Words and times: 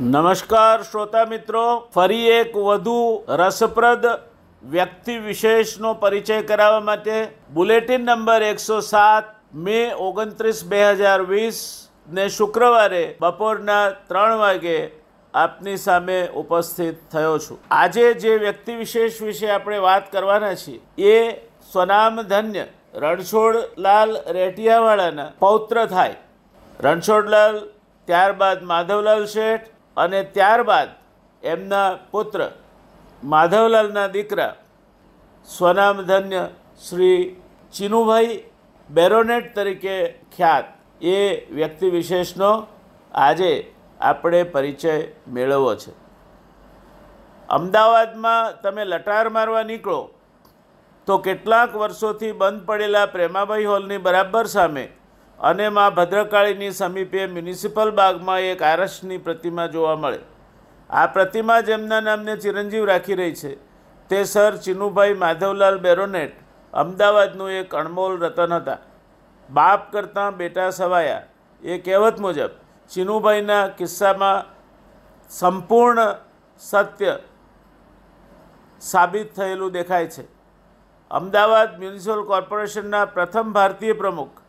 નમસ્કાર 0.00 0.82
શ્રોતા 0.82 1.26
મિત્રો. 1.28 1.62
ફરી 1.94 2.28
એક 2.32 2.54
વધુ 2.56 3.00
રસપ્રદ 3.38 4.04
વ્યક્તિ 4.62 5.16
વિશેષનો 5.24 5.90
પરિચય 5.94 6.38
કરાવવા 6.42 6.84
માટે 6.84 7.16
બુલેટિન 7.56 8.06
નંબર 8.06 8.44
એકસો 8.46 8.78
સાત 8.80 9.26
મે 9.64 9.80
ઓગણત્રીસ 10.06 10.62
બે 10.70 10.78
હજાર 11.00 11.24
વીસ 11.30 11.58
ને 12.08 12.24
શુક્રવારે 12.36 13.02
બપોરના 13.20 13.82
ત્રણ 14.08 14.40
વાગે 14.42 14.78
આપની 15.34 15.82
સામે 15.82 16.16
ઉપસ્થિત 16.34 17.02
થયો 17.12 17.34
છું. 17.38 17.58
આજે 17.70 18.06
જે 18.22 18.32
વ્યક્તિ 18.44 18.76
વિશેષ 18.78 19.18
વિશે 19.22 19.50
આપણે 19.50 19.82
વાત 19.86 20.08
કરવાના 20.14 20.54
છીએ 20.62 21.10
એ 21.10 21.18
સ્વનામધન્ય 21.72 22.64
રણછોડલાલ 22.94 24.16
રેટિયાવાળાના 24.38 25.28
પૌત્ર 25.44 25.82
થાય. 25.86 26.16
રણછોડલાલ 26.80 27.60
ત્યારબાદ 28.08 28.66
માધવલાલ 28.72 29.26
શેઠ 29.26 29.68
અને 30.00 30.20
ત્યારબાદ 30.34 30.90
એમના 31.42 31.88
પુત્ર 32.12 32.40
માધવલાલના 33.22 34.08
દીકરા 34.08 34.52
સ્વનામધન્ય 35.48 36.42
શ્રી 36.88 37.18
ચિનુભાઈ 37.72 38.36
બેરોનેટ 38.90 39.48
તરીકે 39.54 39.96
ખ્યાત 40.36 40.66
એ 41.10 41.16
વ્યક્તિ 41.54 41.90
વિશેષનો 41.90 42.50
આજે 43.14 43.52
આપણે 44.00 44.40
પરિચય 44.44 44.94
મેળવવો 45.28 45.72
છે. 45.76 45.92
અમદાવાદમાં 47.48 48.56
તમે 48.62 48.82
લટાર 48.84 49.26
મારવા 49.30 49.64
નીકળો 49.64 50.00
તો 51.08 51.14
કેટલાક 51.18 51.70
વર્ષોથી 51.74 52.32
બંધ 52.32 52.64
પડેલા 52.66 53.06
પ્રેમાભાઈ 53.06 53.64
હોલની 53.64 53.98
બરાબર 53.98 54.46
સામે 54.46 54.84
અને 55.40 55.68
માં 55.68 55.94
ભદ્રકાળીની 55.94 56.70
સમીપે 56.70 57.26
મ્યુનિસિપલ 57.26 57.90
બાગમાં 57.90 58.40
એક 58.40 58.62
આરસની 58.62 59.18
પ્રતિમા 59.18 59.66
જોવા 59.66 59.96
મળે. 59.96 60.18
આ 60.90 61.06
પ્રતિમા 61.06 61.60
જેમના 61.60 62.00
નામને 62.00 62.36
ચિરંજીવ 62.36 62.84
રાખી 62.84 63.14
રહી 63.14 63.34
છે, 63.34 63.54
તે 64.10 64.24
સર 64.24 64.56
ચિનુભાઈ 64.56 65.14
માધવલાલ 65.14 65.78
બેરોનેટ, 65.78 66.32
અમદાવાદનું 66.74 67.50
એક 67.50 67.74
અણમોલ 67.74 68.18
રતન 68.20 68.52
હતા. 68.52 68.78
બાપ 69.50 69.92
કરતાં 69.92 70.36
બેટા 70.36 70.70
સવાયા. 70.70 71.22
એ 71.62 71.78
કહેવત 71.78 72.20
મુજબ, 72.20 72.50
ચિનુભાઈના 72.90 73.68
કિસ્સામાં 73.68 74.44
સંપૂર્ણ 75.30 76.14
સત્ય 76.58 77.18
સાબિત 78.80 79.34
થયેલું 79.36 79.72
દેખાય 79.72 80.06
છે. 80.06 80.24
અમદાવાદ 81.10 81.78
મ્યુનિસિપલ 81.78 82.22
કોર્પોરેશનના 82.22 83.04
પ્રથમ 83.04 83.52
ભારતીય 83.52 83.92
પ્રમુખ 83.92 84.39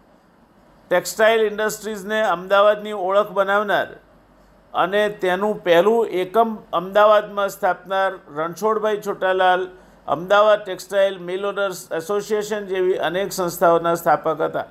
ટેક્સટાઇલ 0.92 1.42
ઇન્ડસ્ટ્રીઝને 1.42 2.18
અમદાવાદની 2.28 2.96
ઓળખ 3.02 3.30
બનાવનાર 3.32 3.90
અને 4.74 5.04
તેનું 5.22 5.62
પહેલું 5.62 6.10
એકમ 6.24 6.50
અમદાવાદમાં 6.74 7.50
સ્થાપનાર 7.50 8.12
Ranchhodbhai 8.38 9.00
Chhotalal 9.06 9.64
Ahmedabad 10.08 10.62
textile 10.64 11.16
mill 11.20 11.46
owners 11.46 11.80
association 12.00 12.68
જેવી 12.68 13.00
અનેક 13.00 13.32
સંસ્થાઓના 13.32 13.96
સ્થાપક 13.96 14.28
હતા. 14.42 14.68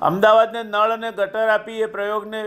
અમદાવાદને 0.00 0.62
નળ 0.64 0.96
અને 0.96 1.10
ગટર 1.12 1.48
આપી 1.50 1.80
એ 1.82 1.92
પ્રયોગને 1.94 2.42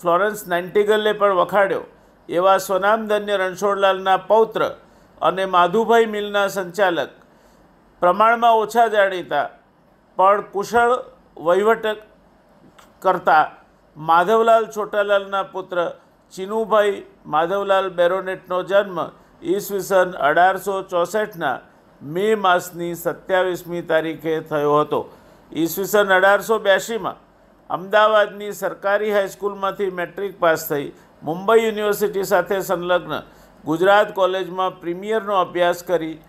ફ્લોરન્સ 0.00 0.44
નાઇન્ટિગલે 0.46 1.14
પણ 1.14 1.40
વખાડ્યો. 1.40 1.84
એવા 2.28 2.58
સ્વનામધન્ય 2.58 3.36
રણછોડલાલના 3.36 4.18
પૌત્ર 4.30 4.62
અને 5.20 5.44
માધુભાઈ 5.46 6.12
મિલના 6.18 6.48
સંચાલક 6.48 7.12
પ્રમાણમાં 8.02 8.56
ઓછા 8.56 8.88
જાણીતા 8.88 9.48
પણ 10.18 10.44
કુશળ 10.52 10.94
વહીવટ 11.36 11.86
કરતા 13.02 13.44
માધવલાલ 13.96 14.66
છોટાલાલના 14.66 15.44
પુત્ર 15.46 15.78
ચિનુભાઈ 16.32 17.06
માધવલાલ 17.26 17.90
બેરોનેટનો 17.92 18.62
જન્મ 18.64 18.98
ઈસવીસન 19.44 20.14
અઢારસો 20.20 20.74
ચોસઠના 20.84 21.56
મે 22.00 22.26
માસની 22.36 22.94
સત્યાવીસમી 22.96 23.82
તારીખે 23.82 24.40
થયો 24.42 24.80
હતો. 24.80 25.00
ઈસવીસન 25.52 26.12
અઢારસો 26.12 26.58
બ્યાસીમાં 26.58 27.16
અમદાવાદની 27.70 28.52
સરકારી 28.54 29.12
હાઈસ્કૂલમાંથી 29.12 29.90
મેટ્રિક 29.92 30.38
પાસ 30.38 30.68
થઈ 30.68 30.94
મુંબઈ 31.22 31.62
યુનિવર્સિટી 31.64 32.24
સાથે 32.24 32.62
સંલગ્ન 32.62 33.14
ગુજરાત 33.64 34.12
કોલેજમાં 34.12 34.72
પ્રીમિયરનો 34.74 35.36
અભ્યાસ 35.36 35.84
કરી 35.84 36.20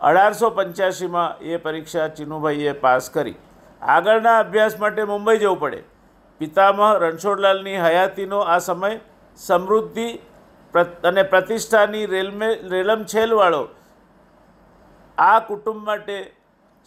અઢારસો 0.00 0.50
પંચ્યાસીમાં 0.50 1.42
એ 1.42 1.58
પરીક્ષા 1.58 2.08
ચિનુભાઈએ 2.08 2.72
પાસ 2.84 3.10
કરી. 3.10 3.36
આગળના 3.82 4.38
અભ્યાસ 4.38 4.78
માટે 4.78 5.04
મુંબઈ 5.04 5.38
જવું 5.38 5.60
પડે. 5.60 5.80
પિતામહ 6.40 6.82
રણછોડલાલની 7.02 7.78
હયાતીનો 7.78 8.40
આ 8.54 8.58
સમય 8.60 8.98
સમૃદ્ધિ 9.38 10.08
અને 11.04 11.22
પ્રતિષ્ઠાની 11.22 12.06
રેલમે 12.06 12.48
રેલમછેલવાળો 12.72 13.62
આ 15.18 15.40
કુટુંબ 15.40 15.80
માટે 15.86 16.16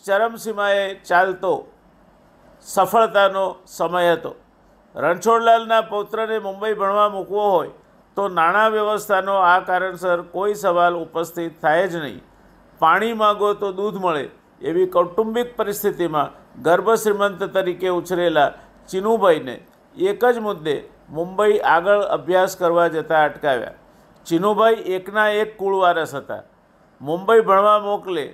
ચરમસીમાએ 0.06 0.86
ચાલતો 1.10 1.54
સફળતાનો 2.66 3.46
સમય 3.68 4.14
હતો. 4.14 4.32
રણછોડલાલના 4.96 5.84
પૌત્રને 5.92 6.40
મુંબઈ 6.40 6.74
ભણવા 6.76 7.10
મૂકવો 7.10 7.50
હોય 7.50 7.72
તો 8.18 8.30
નાણાં 8.30 8.72
વ્યવસ્થાનો 8.72 9.36
આ 9.44 9.60
કારણસર 9.70 10.24
કોઈ 10.34 10.56
સવાલ 10.56 10.96
ઉપસ્થિત 10.96 11.62
થાય 11.62 11.88
જ 11.88 11.96
નહીં. 11.96 12.24
પાણી 12.80 13.16
માગો 13.22 13.54
તો 13.62 13.72
દૂધ 13.74 13.98
મળે. 14.04 14.26
એવી 14.62 14.88
કૌટુંબિક 14.96 15.50
પરિસ્થિતિમાં 15.58 16.34
ગર્ભ 16.64 16.96
શ્રીમંત 17.04 17.42
તરીકે 17.56 17.90
ઉછરેલા 17.90 18.50
ચિનુભાઈને 18.90 19.56
એક 19.98 20.22
જ 20.26 20.46
મુદ્દે 20.48 20.76
મુંબઈ 21.10 21.56
આગળ 21.68 22.04
અભ્યાસ 22.18 22.56
કરવા 22.56 22.88
જતાં 22.96 23.26
અટકાવ્યા. 23.30 23.78
ચિનુભાઈ 24.28 24.86
એકના 24.98 25.30
એક 25.42 25.58
કુળવારસ 25.58 26.14
હતા. 26.16 26.44
મુંબઈ 27.02 27.42
ભણવા 27.42 27.80
મોકલે 27.82 28.26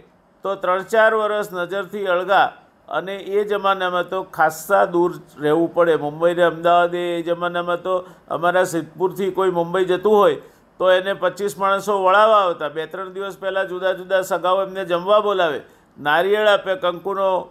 તો 0.45 0.55
ત્રણ 0.55 0.87
ચાર 0.91 1.11
વર્ષ 1.13 1.51
નજરથી 1.53 2.07
અળગા 2.07 2.47
અને 2.89 3.15
એ 3.35 3.45
જમાનામાં 3.51 4.09
તો 4.09 4.19
ખાસ્સા 4.37 4.83
દૂર 4.87 5.11
રહેવું 5.43 5.69
પડે. 5.75 5.95
મુંબઈને 5.97 6.43
અમદાવાદ 6.49 6.95
એ 6.95 7.05
જમાનામાં 7.23 7.81
તો 7.83 7.95
અમારા 8.29 8.65
સિદ્ધપુરથી 8.73 9.31
કોઈ 9.31 9.55
મુંબઈ 9.59 9.85
જતું 9.85 10.17
હોય 10.19 10.37
તો 10.79 10.91
એને 10.91 11.13
પચીસ 11.13 11.57
માણસો 11.57 12.03
વળાવવા 12.03 12.37
આવતા. 12.37 12.69
બે 12.69 12.85
ત્રણ 12.85 13.13
દિવસ 13.13 13.37
પહેલાં 13.37 13.67
જુદા 13.67 13.93
જુદા 13.93 14.21
સગાઓ 14.21 14.61
એમને 14.61 14.85
જમવા 14.85 15.19
બોલાવે. 15.19 15.61
નારિયેળ 15.99 16.47
આપે, 16.47 16.75
કંકુનો 16.75 17.47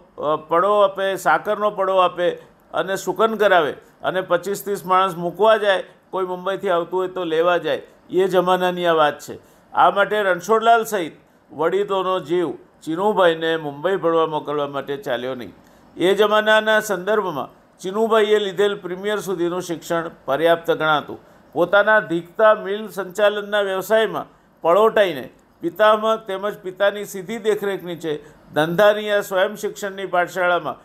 પડો 0.47 0.81
આપે, 0.81 1.15
સાકરનો 1.15 1.69
પડો 1.69 1.97
આપે 1.97 2.29
અને 2.73 2.95
સુકન 2.95 3.35
કરાવે. 3.35 3.71
અને 4.03 4.21
પચીસ 4.21 4.63
ત્રીસ 4.63 4.85
માણસ 4.85 5.15
મૂકવા 5.15 5.57
જાય, 5.57 5.83
કોઈ 6.09 6.25
મુંબઈથી 6.25 6.69
આવતું 6.69 6.99
હોય 6.99 7.07
તો 7.07 7.23
લેવા 7.23 7.57
જાય. 7.57 7.81
એ 8.09 8.27
જમાનાની 8.27 8.85
આ 8.85 8.93
વાત 8.93 9.19
છે. 9.19 9.39
આ 9.73 9.91
માટે 9.91 10.23
રણછોડલાલ 10.23 10.83
સહિત 10.83 11.13
વડીલોનો 11.51 12.19
જીવ 12.19 12.49
ચિનુભાઈને 12.83 13.57
મુંબઈ 13.57 13.95
ભણવા 13.95 14.25
મોકલવા 14.25 14.67
માટે 14.67 14.97
ચાલ્યો 14.97 15.35
નહીં. 15.35 15.53
એ 15.97 16.13
જમાનાના 16.13 16.79
સંદર્ભમાં 16.79 17.49
ચિનુભાઈએ 17.79 18.39
લીધેલ 18.39 18.77
પ્રીમિયર 18.77 19.19
સુધીનું 19.19 19.61
શિક્ષણ 19.61 20.11
પર્યાપ્ત 20.25 20.71
ગણાતું. 20.71 21.34
પોતાના 21.55 21.99
ધીકતા 22.09 22.53
મિલ 22.55 22.87
સંચાલનના 22.87 23.63
વ્યવસાયમાં 23.63 24.31
પળોટાઈને 24.63 25.25
પિતામાં 25.63 26.23
તેમજ 26.29 26.55
પિતાની 26.63 27.05
સીધી 27.05 27.43
દેખરેખ 27.43 27.83
નીચે 27.83 28.13
ધંધાની 28.55 29.11
આ 29.11 29.19
સ્વયં 29.21 29.55
શિક્ષણની 29.55 30.07
પાઠશાળામાં 30.15 30.81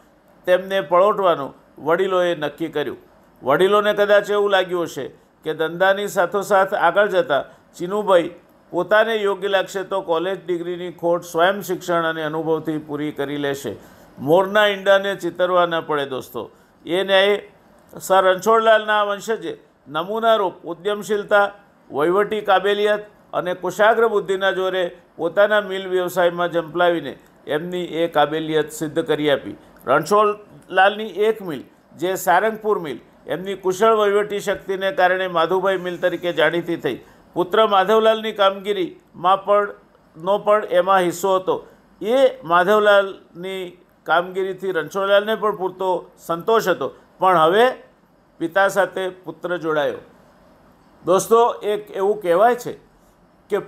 તેમને 0.46 0.82
પળોટવાનું 0.82 1.56
વડીલોએ 1.86 2.34
નક્કી 2.34 2.68
કર્યું. 2.68 3.00
વડીલોને 3.42 3.92
કદાચ 3.94 4.30
એવું 4.30 4.50
લાગ્યું 4.50 4.86
હશે 4.86 5.06
કે 5.44 5.54
ધંધાની 5.54 6.08
સાથોસાથ 6.08 6.74
આગળ 6.80 7.08
જતાં 7.08 7.48
ચિનુભાઈ 7.78 8.30
પોતાને 8.72 9.14
યોગ્ય 9.16 9.48
લાગશે 9.48 9.82
તો 9.84 10.00
કોલેજ 10.02 10.38
ડિગ્રીની 10.44 10.92
ખોટ 10.92 11.22
સ્વયં 11.22 11.58
શિક્ષણ 11.62 12.06
અને 12.10 12.22
અનુભવથી 12.22 12.78
પૂરી 12.78 13.12
કરી 13.12 13.40
લેશે. 13.46 13.72
મોરના 14.18 14.66
ઈંડાને 14.68 15.16
ચિતરવા 15.16 15.66
ન 15.66 15.80
પડે 15.80 16.06
દોસ્તો. 16.06 16.42
એ 16.86 17.02
ન્યાય 17.04 17.36
સર 17.92 18.22
રણછોડલાલના 18.24 19.02
વંશજે 19.04 19.54
નમૂનારૂપ 19.90 20.54
ઉદ્યમશીલતા, 20.64 21.50
વહીવટી 21.92 22.40
કાબેલિયત 22.40 23.00
અને 23.32 23.54
કુશાગ્ર 23.54 24.08
બુદ્ધિના 24.08 24.52
જોરે 24.52 24.96
પોતાના 25.16 25.60
મિલ 25.60 25.88
વ્યવસાયમાં 25.88 26.52
ઝંપલાવીને 26.52 27.18
એમની 27.46 27.84
એ 27.84 28.08
કાબેલિયત 28.08 28.72
સિદ્ધ 28.72 29.00
કરી 29.00 29.30
આપી. 29.30 29.56
રણછોડલાલની 29.86 31.04
એક 31.04 31.42
મિલ, 31.42 31.62
જે 31.96 32.14
સારંગપુર 32.14 32.78
મિલ, 32.78 32.98
એમની 33.26 33.54
કુશળ 33.54 33.94
વહીવટી 33.94 34.40
શક્તિને 34.40 34.92
કારણે 34.92 35.26
માધુભાઈ 35.26 35.76
મિલ 35.76 35.96
તરીકે 35.96 36.32
જાણીતી 36.32 36.76
થઈ. 36.76 37.00
પુત્ર 37.34 37.66
માધવલાલની 37.66 38.32
કામગીરીમાં 38.32 39.44
પણ 39.44 39.68
નો 40.16 40.38
પણ 40.38 40.64
એમાં 40.64 41.00
હિસ્સો 41.00 41.36
હતો. 41.36 41.66
એ 42.02 42.16
માધવલાલની 42.44 43.78
કામગીરીથી 44.02 44.72
રણછોડલાલને 44.72 45.34
પણ 45.34 45.56
પૂરતો 45.56 46.10
સંતોષ 46.18 46.68
હતો. 46.68 46.94
પણ 47.18 47.38
હવે 47.38 47.89
પિતા 48.40 48.68
સાથે 48.68 49.08
પુત્ર 49.24 49.56
જોડાયો. 49.56 50.00
દોસ્તો, 51.04 51.40
એક 51.62 51.90
એવું 51.96 52.22
કહેવાય 52.22 52.54
છે 52.54 52.72
કે 53.50 53.58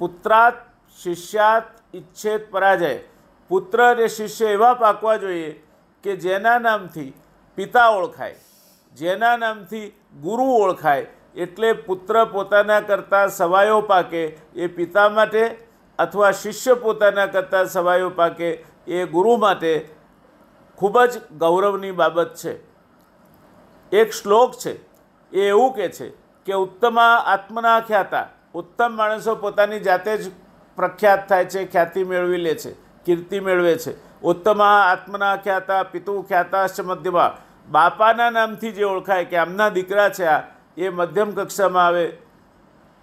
પુત્રાત, 0.00 0.56
શિષ્યાત, 1.02 1.64
ઈચ્છેત 1.94 2.50
પરાજય. 2.50 2.98
પુત્ર 3.50 3.82
અને 3.82 4.08
શિષ્ય 4.08 4.50
એવા 4.50 4.74
પાકવા 4.74 5.16
જોઈએ 5.16 5.52
કે 6.04 6.16
જેના 6.16 6.58
નામથી 6.58 7.12
પિતા 7.58 7.88
ઓળખાય. 7.88 8.34
જેના 8.94 9.36
નામથી 9.36 9.92
ગુરુ 10.22 10.46
ઓળખાય 10.62 11.06
એટલે 11.36 11.72
પુત્ર 11.72 12.24
પોતાના 12.24 12.80
કરતાં 12.80 13.28
સવાયો 13.30 13.80
પાકે 13.80 14.22
એ 14.54 14.66
પિતા 14.66 15.08
માટે 15.08 15.42
અથવા 15.98 16.30
શિષ્ય 16.30 16.74
પોતાના 16.74 17.26
કરતાં 17.26 17.66
સવાયો 17.66 18.10
પાકે 18.10 18.48
એ 18.86 19.04
ગુરુ 19.06 19.36
માટે 19.36 19.72
ખૂબ 20.78 20.96
જ 21.04 21.20
ગૌરવની 21.38 21.90
બાબત 21.90 22.34
છે. 22.34 22.54
એક 23.92 24.10
શ્લોક 24.10 24.52
છે. 24.52 24.86
એ 25.32 25.40
એવું 25.40 25.74
કહે 25.74 25.88
છે 25.88 26.08
કે 26.44 26.52
ઉત્તમા 26.52 27.24
આત્મના 27.26 27.80
ખ્યાતા, 27.80 28.28
ઉત્તમ 28.54 28.92
માણસો 28.92 29.34
પોતાની 29.34 29.80
જાતે 29.80 30.16
જ 30.16 30.32
પ્રખ્યાત 30.76 31.28
થાય 31.28 31.44
છે, 31.44 31.66
ખ્યાતિ 31.66 32.04
મેળવી 32.04 32.36
લે 32.36 32.54
છે, 32.54 32.72
કીર્તિ 33.04 33.40
મેળવે 33.40 33.78
છે. 33.78 34.20
ઉત્તમા 34.20 34.86
આત્મના 34.92 35.36
ખ્યાતા, 35.36 35.82
પિતુ 35.82 36.22
ખ્યાતાશ્ચ 36.22 36.80
મધ્યમાં. 36.80 37.46
બાપાના 37.72 38.30
નામથી 38.30 38.72
જે 38.72 38.84
ઓળખાય 38.84 39.24
કે 39.24 39.36
આમના 39.36 39.68
દીકરા 39.68 40.08
છે 40.08 40.24
આ, 40.24 40.42
એ 40.76 40.88
મધ્યમ 40.88 41.30
કક્ષામાં 41.30 41.86
આવે. 41.86 42.18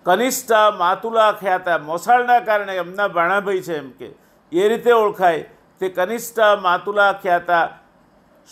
કનિષ્ઠા 0.03 0.71
માતુલા 0.71 1.31
ખ્યાતા, 1.31 1.77
મોસાળના 1.77 2.39
કારણે 2.39 2.75
એમના 2.75 3.07
ભાણાભાઈ 3.07 3.61
છે 3.61 3.77
એમ 3.77 3.91
કે. 3.91 4.05
એ 4.51 4.69
રીતે 4.69 4.91
ઓળખાય. 4.91 5.49
તે 5.79 5.89
કનિષ્ઠા 5.89 6.55
માતુલા 6.55 7.13
ખ્યાતા 7.13 7.69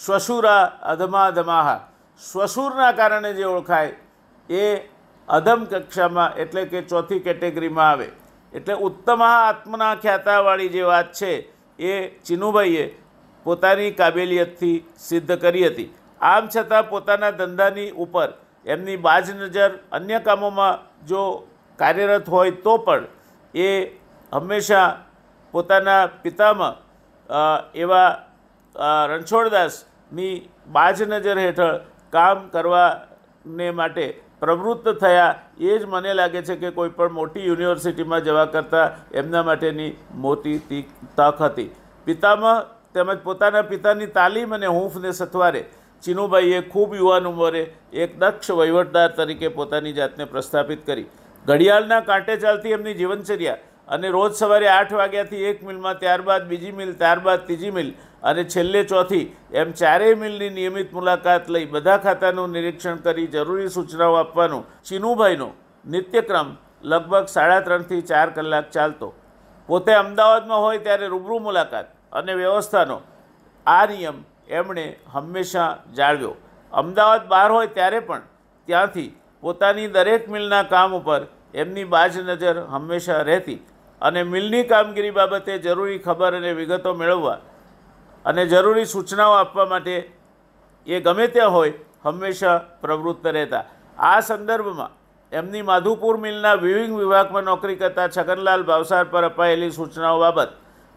શ્વશુરા 0.06 0.80
અધમાધમાહા. 0.84 1.88
શ્વશુરના 2.22 2.94
કારણે 2.94 3.32
જે 3.34 3.46
ઓળખાય, 3.46 3.94
એ 4.50 4.64
અધમ 5.28 5.62
કક્ષામાં 5.66 6.38
એટલે 6.38 6.66
કે 6.66 6.82
ચોથી 6.84 7.22
કેટેગરીમાં 7.22 7.92
આવે. 7.92 8.08
એટલે 8.54 8.76
ઉત્તમ 8.88 9.22
આત્મના 9.22 9.96
ખ્યાતાવાળી 10.04 10.70
જે 10.76 10.84
વાત 10.86 11.12
છે, 11.20 11.32
એ 11.80 11.94
ચિનુભાઈએ 12.26 12.86
પોતાની 13.46 13.92
કાબેલિયતથી 13.94 14.78
સિદ્ધ 15.00 15.34
કરી 15.38 15.66
હતી. 15.70 15.90
આમ 16.22 16.50
છતાં 16.50 16.90
પોતાના 16.90 17.32
ધંધાની 17.34 17.92
ઉપર 17.98 18.30
એમની 18.66 18.98
બાજ 18.98 19.32
નજર 19.32 19.72
અન્ય 19.92 20.20
કામોમાં 20.22 20.82
જો 21.08 21.22
કાર્યરત 21.80 22.28
હોય 22.28 22.52
તો 22.66 22.74
પણ 22.80 23.08
એ 23.54 23.70
હંમેશા 24.32 24.90
પોતાના 25.54 26.02
પિતામાં 26.24 26.76
એવા 27.76 28.10
રણછોડદાસની 29.10 30.36
બાજ 30.76 31.02
નજર 31.04 31.40
હેઠળ 31.40 31.80
કામ 32.14 32.44
કરવાને 32.54 33.68
માટે 33.74 34.06
પ્રવૃત્ત 34.42 34.88
થયા, 35.02 35.36
એ 35.60 35.72
જ 35.72 35.86
મને 35.86 36.14
લાગે 36.20 36.42
છે 36.44 36.56
કે 36.62 36.70
કોઈ 36.78 36.94
પણ 36.98 37.18
મોટી 37.18 37.48
યુનિવર્સિટીમાં 37.48 38.24
જવા 38.28 38.46
કરતાં 38.54 39.20
એમના 39.20 39.44
માટેની 39.50 39.92
મોટી 40.24 40.58
તક 41.18 41.40
હતી. 41.42 41.70
પિતામાં 42.08 42.64
તેમજ 42.96 43.20
પોતાના 43.28 43.64
પિતાની 43.72 44.12
તાલીમ 44.18 44.56
અને 44.58 44.68
હૂંફને 44.70 45.12
સથવારે 45.14 45.64
ચિનુભાઈએ 46.04 46.62
ખૂબ 46.70 46.96
યુવાન 47.00 47.28
ઉંમરે 47.32 47.64
એક 48.04 48.16
દક્ષ 48.22 48.56
વહીવટદાર 48.60 49.12
તરીકે 49.18 49.50
પોતાની 49.58 49.98
જાતને 50.00 50.32
પ્રસ્થાપિત 50.32 50.82
કરી. 50.88 51.10
ઘડિયાળના 51.46 52.02
કાંટે 52.08 52.38
ચાલતી 52.44 52.74
એમની 52.78 52.96
જીવનચર્યા 52.96 53.60
અને 53.88 54.08
રોજ 54.16 54.34
સવારે 54.40 54.68
આઠ 54.70 54.96
વાગ્યાથી 55.00 55.44
એક 55.52 55.62
મિલમાં 55.68 56.02
ત્યારબાદ 56.02 56.50
બીજી 56.52 56.76
મિલ, 56.80 56.92
ત્યારબાદ 56.96 57.46
ત્રીજી 57.48 57.72
મિલ 57.78 57.94
અને 58.24 58.44
છેલ્લે 58.44 58.82
ચોથી, 58.84 59.32
એમ 59.54 59.72
ચારેય 59.72 60.16
મિલની 60.16 60.50
નિયમિત 60.50 60.90
મુલાકાત 60.94 61.50
લઈ 61.50 61.66
બધા 61.66 61.98
ખાતાનું 61.98 62.52
નિરીક્ષણ 62.52 63.00
કરી 63.06 63.28
જરૂરી 63.28 63.70
સૂચનાઓ 63.70 64.16
આપવાનું 64.16 64.68
ચિનુભાઈનો 64.84 65.50
નિત્યક્રમ 65.86 66.50
લગભગ 66.84 67.26
સાડા 67.28 67.62
ત્રણથી 67.62 68.02
ચાર 68.02 68.28
કલાક 68.30 68.68
ચાલતો. 68.72 69.08
પોતે 69.70 69.92
અમદાવાદમાં 69.94 70.62
હોય 70.62 70.80
ત્યારે 70.80 71.08
રૂબરૂ 71.08 71.40
મુલાકાત 71.40 71.88
અને 72.12 72.34
વ્યવસ્થાનો 72.36 72.98
આ 73.68 73.86
નિયમ 73.86 74.18
એમણે 74.50 74.86
હંમેશા 75.14 75.72
જાળવ્યો. 75.98 76.36
અમદાવાદ 76.74 77.28
બહાર 77.28 77.50
હોય 77.52 77.68
ત્યારે 77.68 78.00
પણ 78.00 78.24
ત્યાંથી 78.68 79.10
પોતાની 79.44 79.88
દરેક 79.88 80.30
મિલના 80.30 80.64
કામ 80.64 80.94
ઉપર 80.94 81.22
એમની 81.56 81.84
બાજ 81.84 82.18
નજર 82.20 82.58
હંમેશા 82.74 83.22
રહેતી. 83.24 83.60
અને 84.02 84.22
મિલની 84.24 84.64
કામગીરી 84.64 85.12
બાબતે 85.12 85.54
જરૂરી 85.58 86.00
ખબર 86.00 86.36
અને 86.36 86.52
વિગતો 86.54 86.94
મેળવવા 86.94 87.40
અને 88.26 88.44
જરૂરી 88.46 88.86
સૂચનાઓ 88.86 89.34
આપવા 89.34 89.66
માટે 89.66 89.96
એ 90.88 91.00
ગમે 91.02 91.28
ત્યાં 91.28 91.52
હોય, 91.52 91.74
હંમેશા 92.06 92.58
પ્રવૃત્ત 92.82 93.26
રહેતા. 93.28 93.66
આ 93.98 94.20
સંદર્ભમાં 94.22 94.92
એમની 95.32 95.64
માધુપુર 95.64 96.16
મિલના 96.18 96.56
વિવિંગ 96.56 96.94
વિભાગમાં 97.00 97.46
નોકરી 97.46 97.76
કરતા 97.76 98.08
છગનલાલ 98.08 98.64
ભાવસાર 98.64 99.06
પર 99.06 99.24
અપાયેલી 99.24 99.72
સૂચનાઓ 99.72 100.18
બાબત, 100.20 100.52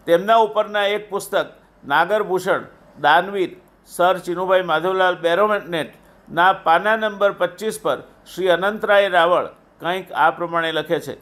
તેમના 0.07 0.39
ઉપરના 0.39 0.87
એક 0.95 1.09
પુસ્તક, 1.09 1.47
નાગરભૂષણ 1.83 2.63
દાનવીર, 2.97 3.51
સર 3.89 4.15
ચિનુભાઈ 4.25 4.69
માધવલાલ 4.71 5.17
બેરોનેટના 5.17 6.51
પાના 6.65 6.97
નંબર 6.97 7.31
પચીસ 7.41 7.77
પર 7.83 7.99
શ્રી 8.31 8.49
અનંતરાય 8.49 9.09
રાવળ 9.09 9.47
કંઈક 9.81 10.07
આ 10.13 10.29
પ્રમાણે 10.31 10.71
લખે 10.71 10.99
છે. 10.99 11.15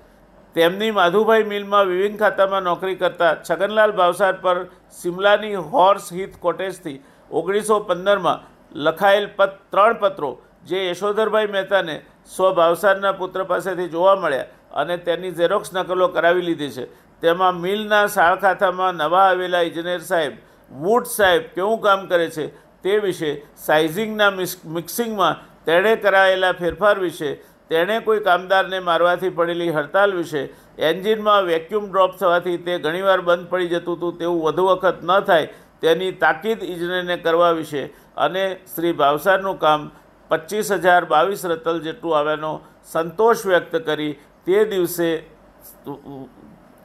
તેમની 0.56 0.92
માધુભાઈ 0.92 1.46
મિલમાં 1.46 1.88
વિવિંગ 1.88 2.18
ખાતામાં 2.18 2.64
નોકરી 2.64 2.96
કરતા 2.96 3.34
છગનલાલ 3.44 3.92
ભાવસાર 3.92 4.34
પર 4.42 4.58
સિમલાની 4.98 5.62
હોર્સ 5.72 6.10
હિથ 6.12 6.36
કોટેજથી 6.40 6.98
ઓગણીસો 7.32 7.78
પંદરમાં 7.82 8.44
લખાયેલ 8.86 9.28
પત, 9.38 9.54
ત્રણ 9.72 9.98
પત્રો 10.02 10.30
જે 10.66 10.82
યશોધરભાઈ 10.82 11.54
મહેતાને 11.56 11.96
સ્વ 12.26 12.52
ભાવસારના 12.60 13.14
પુત્ર 13.14 13.46
પાસેથી 13.46 13.90
જોવા 13.90 14.16
મળ્યા 14.16 14.52
અને 14.74 14.98
તેની 15.00 15.32
ઝેરોક્સ 15.32 15.74
નકલો 15.74 16.10
કરાવી 16.10 16.46
લીધી 16.46 16.76
છે. 16.76 16.86
તેમાં 17.24 17.56
મિલના 17.58 18.08
શાળ 18.08 18.38
ખાતામાં 18.38 18.96
નવા 18.98 19.24
આવેલા 19.30 19.64
ઇજનેર 19.64 20.02
સાહેબ, 20.02 20.34
વુડ 20.72 21.06
સાહેબ 21.08 21.50
કેવું 21.56 21.82
કામ 21.82 22.06
કરે 22.08 22.30
છે 22.30 22.46
તે 22.84 23.00
વિશે 23.00 23.32
સાઇઝિંગના 23.58 24.32
મિક્સિંગમાં 24.76 25.42
તેણે 25.66 25.96
કરાયેલા 25.98 26.54
ફેરફાર 26.54 26.98
વિશે 27.00 27.30
તેણે 27.74 27.98
કોઈ 28.08 28.24
કામદારને 28.28 28.80
મારવાથી 28.88 29.34
પડેલી 29.40 29.72
હડતાલ 29.78 30.16
વિશે 30.18 30.42
એન્જિનમાં 30.90 31.46
વેક્યુમ 31.48 31.90
ડ્રોપ 31.90 32.16
થવાથી 32.20 32.58
તે 32.66 32.80
ઘણીવાર 32.80 33.22
બંધ 33.22 33.50
પડી 33.52 33.70
જતું 33.74 33.98
હતું, 33.98 34.18
તેવું 34.20 34.42
વધુ 34.46 34.66
વખત 34.70 35.04
ન 35.04 35.12
થાય 35.28 35.52
તેની 35.81 36.14
તાકીદ 36.24 36.64
ઇજનેરને 36.66 37.18
કરવા 37.25 37.54
વિશે. 37.54 37.84
અને 38.18 38.44
શ્રી 38.74 38.94
ભાવસારનું 38.94 39.58
કામ 39.60 39.92
પચીસ 40.31 40.72
હજાર 40.84 41.06
બાવીસ 41.06 41.46
રતલ 41.46 41.80
જેટલું 41.86 42.18
આવ્યાનો 42.18 42.52
સંતોષ 42.92 43.46
વ્યક્ત 43.46 43.74
કરી 43.88 44.14
તે 44.48 44.66
દિવસે 44.72 45.10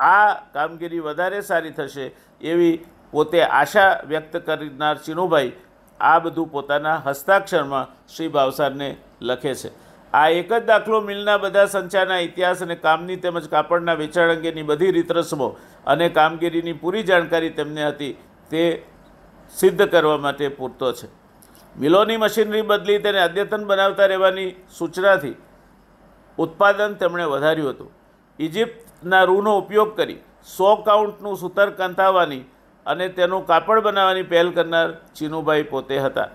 આ 0.00 0.28
કામગીરી 0.54 1.00
વધારે 1.00 1.42
સારી 1.42 1.74
થશે 1.78 2.06
એવી 2.40 2.74
પોતે 3.12 3.40
આશા 3.42 3.90
વ્યક્ત 4.06 4.34
કરનાર 4.46 4.96
ચિનુભાઈ 5.06 5.52
આ 6.00 6.18
બધું 6.20 6.48
પોતાના 6.50 6.96
હસ્તાક્ષરમાં 7.06 7.90
શ્રી 8.14 8.28
ભાવસારને 8.28 8.88
લખે 9.22 9.54
છે. 9.54 9.70
આ 10.14 10.28
એક 10.30 10.52
જ 10.52 10.60
દાખલો 10.64 11.00
મિલના 11.00 11.38
બધા 11.38 11.66
સંચારના 11.66 12.18
ઇતિહાસ 12.18 12.62
અને 12.62 12.76
કામની 12.76 13.16
તેમજ 13.16 13.48
કાપડના 13.48 13.94
વેચાણ 13.94 14.30
અંગેની 14.30 14.62
બધી 14.62 14.90
રીત 14.90 15.10
રસમો 15.12 15.48
અને 15.86 16.08
કામગીરીની 16.08 16.72
પૂરી 16.72 17.02
જાણકારી 17.02 17.50
તેમને 17.50 17.82
હતી 17.84 18.12
તે 18.50 18.62
સિદ્ધ 19.54 19.82
કરવા 19.86 20.16
માટે 20.16 20.48
પૂરતો 20.48 20.92
છે. 20.92 21.08
મિલોની 21.76 22.16
મશીનરી 22.16 22.62
બદલી 22.62 22.98
તેને 22.98 23.20
અદ્યતન 23.20 23.64
બનાવતા 23.64 24.06
રહેવાની 24.06 24.50
સૂચનાથી 24.78 25.36
ઉત્પાદન 26.38 26.94
તેમણે 26.94 27.24
વધાર્યું 27.24 27.70
હતું. 27.70 27.90
ઇજિપ્તના 28.38 29.24
રૂનો 29.24 29.58
ઉપયોગ 29.58 29.96
કરી 29.96 30.18
સો 30.56 30.76
કાઉન્ટનું 30.76 31.36
સૂતર 31.36 31.70
કંથાવાની 31.70 32.44
અને 32.86 33.08
તેનું 33.08 33.46
કાપડ 33.46 33.80
બનાવવાની 33.80 34.22
પહેલ 34.22 34.50
કરનાર 34.52 34.88
ચીનુભાઈ 35.14 35.62
પોતે 35.62 35.98
હતા. 35.98 36.28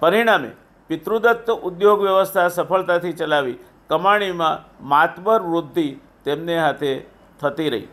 પરિણામે 0.00 0.50
પિતૃદત્ત 0.90 1.48
ઉદ્યોગ 1.68 2.00
વ્યવસ્થા 2.02 2.48
સફળતાથી 2.48 3.12
ચલાવી 3.12 3.58
કમાણીમાં 3.90 4.62
માતબર 4.92 5.40
વૃદ્ધિ 5.44 5.88
તેમને 6.24 6.54
હાથે 6.56 6.92
થતી 7.40 7.70
રહી. 7.70 7.88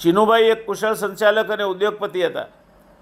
ચિનુભાઈ 0.00 0.50
એક 0.50 0.64
કુશળ 0.66 0.96
સંચાલક 0.96 1.50
અને 1.50 1.64
ઉદ્યોગપતિ 1.64 2.24
હતા. 2.26 2.48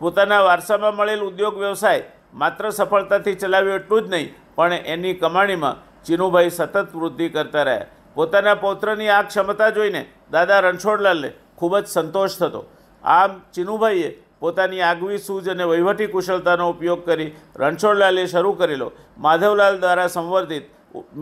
પોતાના 0.01 0.43
વારસામાં 0.43 0.95
મળેલ 0.95 1.23
ઉદ્યોગ 1.23 1.57
વ્યવસાય 1.59 2.05
માત્ર 2.35 2.71
સફળતાથી 2.71 3.37
ચલાવ્યો 3.37 3.79
એટલું 3.81 4.05
જ 4.05 4.13
નહીં, 4.13 4.29
પણ 4.57 4.87
એની 4.87 5.15
કમાણીમાં 5.15 5.81
ચીનુભાઈ 6.07 6.51
સતત 6.51 6.87
વૃદ્ધિ 6.95 7.29
કરતા 7.31 7.65
રહ્યા. 7.65 7.89
પોતાના 8.17 8.57
પૌત્રની 8.57 9.11
આ 9.11 9.23
ક્ષમતા 9.23 9.71
જોઈને 9.71 10.03
દાદા 10.33 10.61
રણછોડલાલને 10.61 11.31
ખૂબ 11.59 11.75
જ 11.77 11.87
સંતોષ 11.87 12.39
થતો. 12.39 12.63
આમ 13.05 13.33
ચીનુભાઈએ 13.55 14.11
પોતાની 14.43 14.83
આગવી 14.83 15.19
સૂઝ 15.19 15.49
અને 15.51 15.65
વહીવટી 15.71 16.09
કુશળતાનો 16.15 16.71
ઉપયોગ 16.71 17.05
કરી 17.05 17.29
રણછોડલાલે 17.61 18.25
શરૂ 18.33 18.55
કરેલો 18.55 18.89
માધવલાલ 19.19 19.77
દ્વારા 19.83 20.09
સંવર્ધિત 20.09 20.67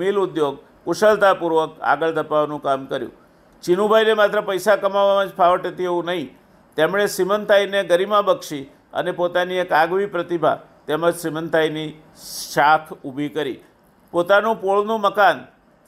મિલ 0.01 0.17
ઉદ્યોગ 0.25 0.57
કુશળતાપૂર્વક 0.87 1.73
આગળ 1.83 2.15
ધપાવવાનું 2.17 2.63
કામ 2.67 2.87
કર્યું. 2.87 3.13
ચીનુભાઈને 3.65 4.15
માત્ર 4.15 4.41
પૈસા 4.49 4.77
કમાવામાં 4.77 5.29
જ 5.29 5.37
ફાવટ 5.39 5.67
હતી 5.67 5.91
એવું 5.91 6.07
નહીં, 6.07 6.29
તેમણે 6.77 7.07
શ્રીમંતાઈને 7.09 7.81
ગરિમા 7.91 8.23
બક્ષી 8.23 8.65
અને 8.93 9.13
પોતાની 9.21 9.61
એક 9.63 9.73
આગવી 9.73 10.09
પ્રતિભા 10.15 10.57
તેમજ 10.87 11.05
શ્રીમંતાઈની 11.21 11.91
શાખ 12.53 12.91
ઊભી 12.99 13.31
કરી. 13.37 13.59
પોતાનું 14.13 14.57
પોળનું 14.65 15.01
મકાન, 15.01 15.39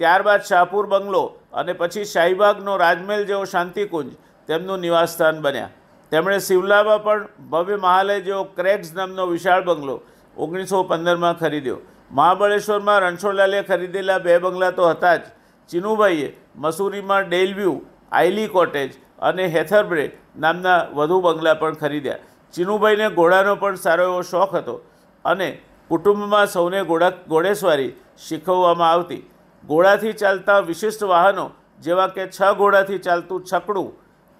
ત્યારબાદ 0.00 0.46
શાહપુર 0.50 0.86
બંગલો 0.92 1.24
અને 1.52 1.72
પછી 1.80 2.06
શાહીબાગનો 2.12 2.78
રાજમહેલ 2.84 3.26
જેવો 3.30 3.44
શાંતિકુંજ 3.54 4.14
તેમનું 4.48 4.80
નિવાસસ્થાન 4.80 5.42
બન્યા. 5.44 5.74
તેમણે 6.12 6.38
સિવલામાં 6.40 7.00
પણ 7.02 7.24
ભવ્ય 7.52 7.78
મહાલય 7.84 8.18
જેવો 8.26 8.42
ક્રેક્સ 8.58 8.90
નામનો 8.94 9.24
વિશાળ 9.26 9.64
બંગલો 9.64 9.96
ઓગણીસો 10.36 10.82
પંદરમાં 10.90 11.34
ખરીદ્યો. 11.34 11.78
મહાબળેશ્વરમાં 12.10 13.00
રણછોડલાલે 13.02 13.62
ખરીદેલા 13.62 14.20
બે 14.26 14.38
બંગલા 14.38 14.70
તો 14.78 14.90
હતા 14.90 15.16
જ. 15.16 15.24
ચિનુભાઈએ 15.70 16.28
મસૂરીમાં 16.56 17.28
ડેલવ્યુ 17.28 17.74
આઈલી 18.12 18.48
કોટેજ 18.48 18.92
અને 19.20 19.44
હેથરબ્રે 19.48 20.06
નામના 20.38 20.78
વધુ 20.94 21.20
બંગલા 21.26 21.56
પણ 21.62 21.80
ખરીદ્યા. 21.82 22.22
ચિનુભાઈને 22.54 23.06
ઘોડાનો 23.18 23.56
પણ 23.56 23.82
સારો 23.84 24.08
એવો 24.10 24.22
શોખ 24.32 24.54
હતો 24.54 24.76
અને 25.24 25.48
કુટુંબમાં 25.90 26.46
સૌને 26.46 26.80
ઘોડા, 26.84 27.12
ઘોડેસવારી 27.28 27.92
શીખવવામાં 28.18 28.90
આવતી. 28.90 29.22
ઘોડાથી 29.64 30.18
ચાલતા 30.22 30.60
વિશિષ્ટ 30.60 31.02
વાહનો 31.12 31.46
જેવા 31.80 32.10
કે 32.16 32.24
છ 32.28 32.40
ઘોડાથી 32.60 33.04
ચાલતું 33.06 33.42
છકડું 33.44 33.90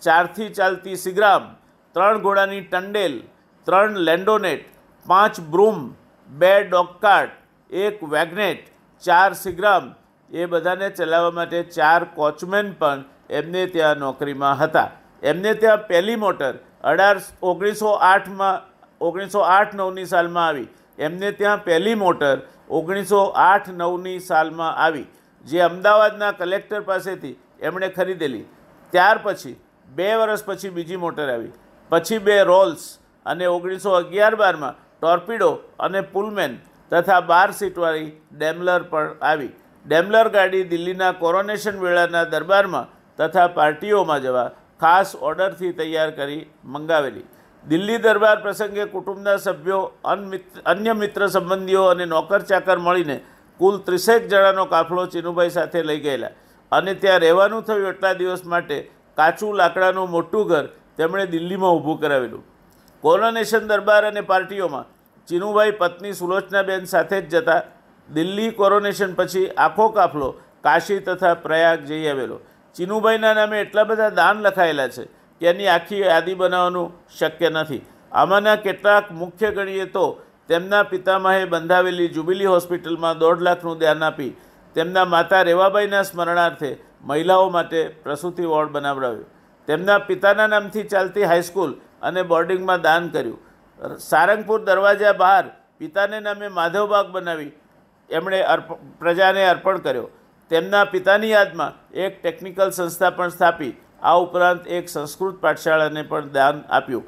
ચારથી 0.03 0.51
ચાલતી 0.59 0.97
સિગ્રામ 0.97 1.45
ત્રણ 1.97 2.23
ઘોડાની 2.25 2.63
ટંડેલ, 2.63 3.15
ત્રણ 3.67 3.95
લેન્ડોનેટ, 4.09 4.65
પાંચ 5.07 5.37
બ્રૂમ, 5.53 5.79
બે 6.29 6.53
ડોગકાર્ટ 6.65 7.33
એક 7.71 7.97
વેગનેટ, 8.15 8.63
ચાર 9.03 9.31
સિગ્રામ 9.45 9.85
એ 10.31 10.47
બધાને 10.47 10.89
ચલાવવા 10.91 11.37
માટે 11.39 11.61
ચાર 11.77 12.01
કોચમેન 12.15 12.73
પણ 12.81 13.05
એમને 13.31 13.67
ત્યાં 13.67 13.99
નોકરીમાં 13.99 14.57
હતા. 14.57 14.91
એમને 15.23 15.53
ત્યાં 15.55 15.87
પહેલી 15.89 16.17
મોટર 16.17 16.53
અઢાર 16.85 17.17
ઓગણીસો 17.43 17.93
આઠમાં, 18.11 18.63
ઓગણીસો 19.01 19.41
આઠ 19.57 19.75
નવની 19.75 20.07
સાલમાં 20.07 20.49
આવી. 20.49 20.69
એમને 20.99 21.33
ત્યાં 21.33 21.65
પહેલી 21.67 21.95
મોટર 21.95 22.37
ઓગણીસો 22.71 23.21
આઠ 23.45 23.71
નવની 23.71 24.19
સાલમાં 24.21 24.75
આવી. 24.85 25.07
જે 25.47 25.63
અમદાવાદના 25.63 26.33
કલેક્ટર 26.33 26.83
પાસેથી 26.83 27.39
એમણે 27.61 27.89
ખરીદેલી. 27.89 28.47
ત્યાર 28.93 29.19
પછી 29.25 29.57
બે 29.89 30.09
વર્ષ 30.15 30.43
પછી 30.49 30.75
બીજી 30.77 31.03
મોટર 31.05 31.29
આવી. 31.29 31.53
પછી 31.91 32.25
બે 32.27 32.37
રોલ્સ 32.45 32.83
અને 33.27 33.47
ઓગણીસો 33.47 33.91
અગિયાર 34.01 34.35
બારમાં 34.37 34.75
ટોર્પિડો 34.99 35.51
અને 35.81 36.01
પુલમેન 36.15 36.59
તથા 36.93 37.21
બાર 37.31 37.49
સીટવાળી 37.61 38.11
ડેમલર 38.33 38.83
પણ 38.93 39.15
આવી. 39.23 39.53
ડેમલર 39.85 40.29
ગાડી 40.37 40.69
દિલ્હીના 40.73 41.13
કોરોનેશન 41.23 41.77
વેળાના 41.85 42.27
દરબારમાં 42.35 42.91
તથા 43.19 43.49
પાર્ટીઓમાં 43.57 44.23
જવા 44.25 44.49
ખાસ 44.83 45.11
ઓર્ડરથી 45.21 45.73
તૈયાર 45.73 46.11
કરી 46.19 46.43
મંગાવેલી. 46.67 47.27
દિલ્હી 47.65 48.03
દરબાર 48.07 48.37
પ્રસંગે 48.43 48.85
કુટુંબના 48.95 49.39
સભ્યો 49.39 49.83
અન્ય 50.73 50.95
મિત્ર 51.03 51.23
સંબંધીઓ 51.29 51.85
અને 51.93 52.05
નોકર 52.07 52.41
ચાકર 52.51 52.79
મળીને 52.79 53.17
કુલ 53.61 53.79
ત્રીસેક 53.87 54.29
જણાનો 54.33 54.67
કાફલો 54.75 55.07
ચિનુભાઈ 55.15 55.57
સાથે 55.57 55.81
લઈ 55.89 56.01
ગયેલા. 56.01 56.35
અને 56.73 56.93
ત્યાં 56.95 57.25
રહેવાનું 57.25 57.65
થયું 57.69 57.89
એટલા 57.93 58.15
દિવસ 58.21 58.45
માટે 58.45 58.77
કાચું 59.19 59.55
લાકડાનું 59.57 60.11
મોટું 60.11 60.45
ઘર 60.51 60.67
તેમણે 60.99 61.25
દિલ્હીમાં 61.27 61.73
ઊભું 61.77 62.01
કરાવેલું. 62.03 62.43
કોરોનેશન 63.05 63.65
દરબાર 63.71 64.03
અને 64.05 64.23
પાર્ટીઓમાં 64.31 64.87
ચિનુભાઈ 65.29 65.79
પત્ની 65.81 66.19
સુલોચનાબેન 66.21 66.85
સાથે 66.87 67.17
જ 67.23 67.33
જતા 67.33 67.61
દિલ્હી 68.09 68.53
કોરોનેશન 68.61 69.15
પછી 69.15 69.47
આખો 69.59 69.89
કાફલો 69.89 70.29
કાશી 70.65 71.01
તથા 71.01 71.35
પ્રયાગ 71.45 71.81
જઈ 71.89 72.05
આવેલો. 72.09 72.39
ચિનુભાઈના 72.77 73.35
નામે 73.35 73.57
એટલા 73.61 73.85
બધા 73.85 74.15
દાન 74.21 74.43
લખાયેલા 74.43 74.89
છે 74.89 75.05
કે 75.41 75.51
એની 75.51 75.69
આખી 75.69 76.01
યાદી 76.03 76.35
બનાવવાનું 76.35 76.89
શક્ય 77.19 77.51
નથી. 77.51 77.83
આમાંના 78.13 78.57
કેટલાક 78.57 79.07
મુખ્ય 79.21 79.51
ગણીએ 79.57 79.87
તો 79.87 80.05
તેમના 80.49 80.83
પિતામહે 80.91 81.47
બંધાવેલી 81.47 82.09
જુબિલી 82.09 82.51
હોસ્પિટલમાં 82.55 83.21
દોઢ 83.23 83.41
લાખનું 83.47 83.81
દાન 83.81 84.03
આપી 84.03 84.33
તેમના 84.77 85.05
માતા 85.15 85.43
રેવાબાઈના 85.43 86.05
સ્મરણાર્થે 86.11 86.71
મહિલાઓ 87.03 87.49
માટે 87.51 87.81
પ્રસૂતિ 88.05 88.45
વોર્ડ 88.53 88.71
બનાવડાવ્યો. 88.71 89.29
તેમના 89.69 89.99
પિતાના 90.09 90.49
નામથી 90.55 90.87
ચાલતી 90.93 91.29
હાઈસ્કૂલ 91.31 91.73
અને 92.03 92.23
બોર્ડિંગમાં 92.25 92.83
દાન 92.83 93.09
કર્યું. 93.11 93.41
સારંગપુર 94.01 94.61
દરવાજા 94.67 95.15
બહાર 95.23 95.45
પિતાને 95.79 96.21
નામે 96.21 96.49
માધવબાગ 96.59 97.09
બનાવી 97.13 97.53
એમણે 98.11 98.41
અર્પ, 98.55 98.69
પ્રજાને 98.99 99.43
અર્પણ 99.49 99.79
કર્યો. 99.79 100.09
તેમના 100.51 100.85
પિતાની 100.87 101.31
યાદમાં 101.31 101.73
એક 101.95 102.23
ટેકનિકલ 102.23 102.71
સંસ્થા 102.71 103.11
પણ 103.11 103.31
સ્થાપી. 103.31 103.73
આ 104.03 104.17
ઉપરાંત 104.25 104.67
એક 104.69 104.89
સંસ્કૃત 104.89 105.37
પાઠશાળાને 105.41 106.03
પણ 106.03 106.33
દાન 106.33 106.65
આપ્યું. 106.71 107.05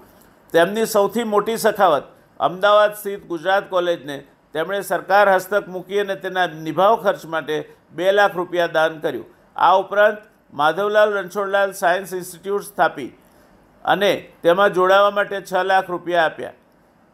તેમની 0.53 0.87
સૌથી 0.87 1.25
મોટી 1.25 1.59
સખાવત, 1.59 2.05
અમદાવાદ 2.41 2.95
સ્થિત 2.95 3.23
ગુજરાત 3.27 3.65
કોલેજને 3.71 4.17
તેમણે 4.55 4.81
સરકાર 4.83 5.27
હસ્તક 5.35 5.67
મૂકી 5.69 6.01
અને 6.01 6.17
તેના 6.17 6.47
નિભાવ 6.67 6.95
ખર્ચ 7.03 7.25
માટે 7.35 7.57
બે 7.93 8.13
લાખ 8.13 8.37
રૂપિયા 8.37 8.75
દાન 8.79 9.01
કર્યું. 9.01 9.27
આ 9.59 9.75
ઉપરાંત 9.83 10.19
માધવલાલ 10.53 11.11
રણછોડલાલ 11.15 11.73
સાયન્સ 11.81 12.13
ઇન્સ્ટિટ્યૂટ 12.21 12.67
સ્થાપી 12.67 13.11
અને 13.85 14.13
તેમાં 14.43 14.75
જોડાવા 14.77 15.15
માટે 15.19 15.39
છ 15.41 15.53
લાખ 15.71 15.89
રૂપિયા 15.95 16.27
આપ્યા. 16.27 16.57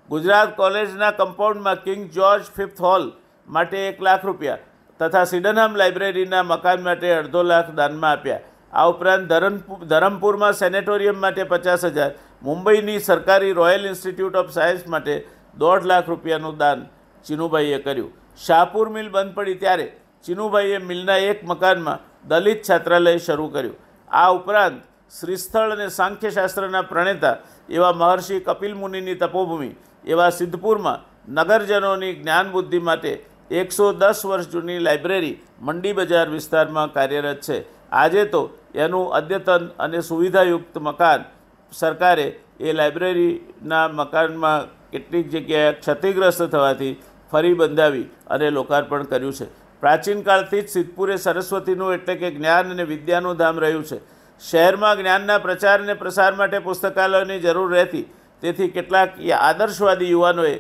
ગુજરાત 0.08 0.50
કોલેજના 0.60 1.12
કમ્પાઉન્ડમાં 1.20 1.84
કિંગ 1.86 2.02
જ્યોર્જ 2.16 2.50
ફિફ્થ 2.56 2.82
હોલ 2.86 3.06
માટે 3.48 3.78
એક 3.88 4.02
લાખ 4.08 4.26
રૂપિયા 4.28 4.62
તથા 5.00 5.24
સિડનહામ 5.32 5.80
લાઇબ્રેરીના 5.82 6.44
મકાન 6.44 6.84
માટે 6.88 7.08
અડધો 7.20 7.42
લાખ 7.52 7.70
દાનમાં 7.80 8.12
આપ્યા. 8.12 8.44
આ 8.72 8.86
ઉપરાંત 8.92 9.26
ધરમપુર 9.32 9.80
ધરમપુરમાં 9.92 10.54
સેનેટોરિયમ 10.62 11.18
માટે 11.24 11.42
પચાસ 11.52 11.84
હજાર, 11.88 12.12
મુંબઈની 12.42 13.00
સરકારી 13.08 13.58
રોયલ 13.60 13.90
ઇન્સ્ટિટ્યૂટ 13.92 14.40
ઓફ 14.42 14.54
સાયન્સ 14.58 14.86
માટે 14.86 15.14
દોઢ 15.56 15.84
લાખ 15.90 16.08
રૂપિયાનું 16.12 16.56
દાન 16.62 16.88
ચિનુભાઈએ 17.24 17.78
કર્યું. 17.86 18.12
શાહપુર 18.38 18.86
મિલ 18.96 19.08
બંધ 19.14 19.34
પડી 19.36 19.60
ત્યારે 19.62 19.86
ચિનુભાઈએ 20.24 20.78
મિલના 20.90 21.22
એક 21.30 21.40
મકાનમાં 21.52 22.04
દલિત 22.28 22.62
છાત્રાલય 22.70 23.18
શરૂ 23.18 23.48
કર્યું. 23.48 23.76
આ 24.10 24.30
ઉપરાંત 24.30 24.82
શ્રીસ્થળ 25.20 25.70
અને 25.70 25.88
સાંખ્યશાસ્ત્રના 25.88 26.82
પ્રણેતા 26.82 27.36
એવા 27.68 27.92
મહર્ષિ 27.92 28.40
કપિલ 28.40 28.74
મુનિની 28.74 29.14
તપોભૂમિ, 29.14 29.70
એવા 30.04 30.30
સિદ્ધપુરમાં 30.30 31.04
નગરજનોની 31.32 32.14
જ્ઞાન 32.14 32.50
બુદ્ધિ 32.50 32.78
માટે 32.78 33.12
એકસો 33.50 33.92
દસ 33.92 34.20
વર્ષ 34.26 34.48
જૂની 34.48 34.78
લાઇબ્રેરી 34.78 35.40
મંડી 35.60 35.92
બજાર 35.92 36.28
વિસ્તારમાં 36.28 36.92
કાર્યરત 36.92 37.40
છે. 37.40 37.58
આજે 37.92 38.24
તો 38.24 38.42
એનું 38.74 39.12
અદ્યતન 39.14 39.64
અને 39.78 40.00
સુવિધાયુક્ત 40.00 40.76
મકાન 40.78 41.24
સરકારે 41.72 42.28
એ 42.60 42.72
લાઇબ્રેરીના 42.72 43.88
મકાનમાં 43.88 44.70
કેટલીક 44.90 45.26
જગ્યાએ 45.30 45.72
ક્ષતિગ્રસ્ત 45.72 46.42
થવાથી 46.42 46.94
ફરી 47.30 47.54
બંધાવી 47.54 48.06
અને 48.30 48.50
લોકાર્પણ 48.50 49.02
કર્યું 49.02 49.32
છે. 49.32 49.46
પ્રાચીન 49.84 50.20
કાળથી 50.26 50.60
જ 50.60 50.68
સિદ્ધપુરે 50.72 51.16
સરસ્વતીનું 51.22 51.94
એટલે 51.94 52.14
કે 52.20 52.28
જ્ઞાન 52.34 52.70
અને 52.74 52.84
વિદ્યાનું 52.90 53.38
ધામ 53.40 53.58
રહ્યું 53.64 53.82
છે. 53.84 53.98
શહેરમાં 54.40 54.94
જ્ઞાનના 54.98 55.42
પ્રચાર 55.46 55.78
અને 55.80 55.94
પ્રસાર 56.02 56.32
માટે 56.34 56.58
પુસ્તકાલયોની 56.58 57.40
જરૂર 57.40 57.70
રહેતી. 57.70 58.04
તેથી 58.42 58.68
કેટલાક 58.68 59.18
આદર્શવાદી 59.40 60.10
યુવાનોએ 60.10 60.54